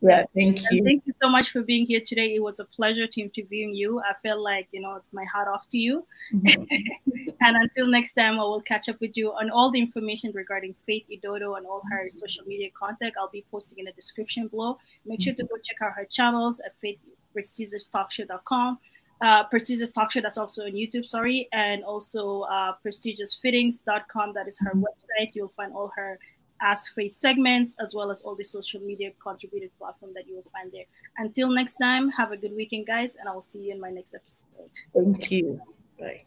Yeah, 0.00 0.10
yeah 0.10 0.24
thank 0.34 0.60
you. 0.70 0.84
Thank 0.84 1.06
you 1.06 1.12
so 1.20 1.28
much 1.28 1.50
for 1.50 1.62
being 1.62 1.86
here 1.86 2.00
today. 2.04 2.34
It 2.34 2.42
was 2.42 2.60
a 2.60 2.64
pleasure 2.64 3.06
to 3.06 3.20
interviewing 3.20 3.74
you. 3.74 4.00
I 4.00 4.14
feel 4.14 4.42
like 4.42 4.68
you 4.72 4.80
know 4.80 4.94
it's 4.94 5.12
my 5.12 5.24
hat 5.32 5.48
off 5.48 5.68
to 5.70 5.78
you. 5.78 6.06
Mm-hmm. 6.32 7.28
and 7.40 7.56
until 7.56 7.86
next 7.86 8.12
time, 8.14 8.34
I 8.34 8.44
will 8.44 8.62
catch 8.62 8.88
up 8.88 9.00
with 9.00 9.16
you 9.16 9.32
on 9.32 9.50
all 9.50 9.70
the 9.70 9.80
information 9.80 10.32
regarding 10.34 10.74
Faith 10.74 11.04
Idodo 11.10 11.56
and 11.56 11.66
all 11.66 11.82
her 11.90 12.08
social 12.08 12.44
media 12.44 12.68
contact. 12.74 13.16
I'll 13.18 13.30
be 13.30 13.44
posting 13.50 13.78
in 13.78 13.86
the 13.86 13.92
description 13.92 14.48
below. 14.48 14.78
Make 15.04 15.22
sure 15.22 15.34
to 15.34 15.44
go 15.44 15.56
check 15.62 15.82
out 15.82 15.92
her 15.96 16.04
channels 16.04 16.60
at 16.60 16.74
faithprestigioustalkshow.com 16.82 18.78
uh, 19.20 19.44
prestigious 19.44 19.90
talk 19.90 20.12
show 20.12 20.20
that's 20.20 20.38
also 20.38 20.64
on 20.64 20.72
YouTube, 20.72 21.04
sorry, 21.04 21.48
and 21.52 21.84
also 21.84 22.42
uh, 22.42 22.74
prestigiousfittings.com. 22.84 24.32
That 24.34 24.48
is 24.48 24.58
her 24.60 24.70
mm-hmm. 24.70 24.84
website. 24.84 25.30
You'll 25.34 25.48
find 25.48 25.72
all 25.72 25.90
her 25.96 26.18
Ask 26.60 26.94
Faith 26.94 27.14
segments 27.14 27.74
as 27.80 27.94
well 27.94 28.10
as 28.10 28.22
all 28.22 28.34
the 28.34 28.44
social 28.44 28.80
media 28.80 29.10
contributed 29.22 29.70
platform 29.78 30.12
that 30.14 30.26
you 30.26 30.36
will 30.36 30.50
find 30.52 30.72
there. 30.72 30.84
Until 31.18 31.50
next 31.50 31.76
time, 31.76 32.10
have 32.10 32.32
a 32.32 32.36
good 32.36 32.54
weekend, 32.54 32.86
guys, 32.86 33.16
and 33.16 33.28
I 33.28 33.32
will 33.32 33.40
see 33.40 33.64
you 33.64 33.72
in 33.72 33.80
my 33.80 33.90
next 33.90 34.14
episode. 34.14 34.70
Thank 34.94 35.30
you. 35.30 35.60
Bye. 35.98 36.24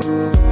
Bye. 0.00 0.46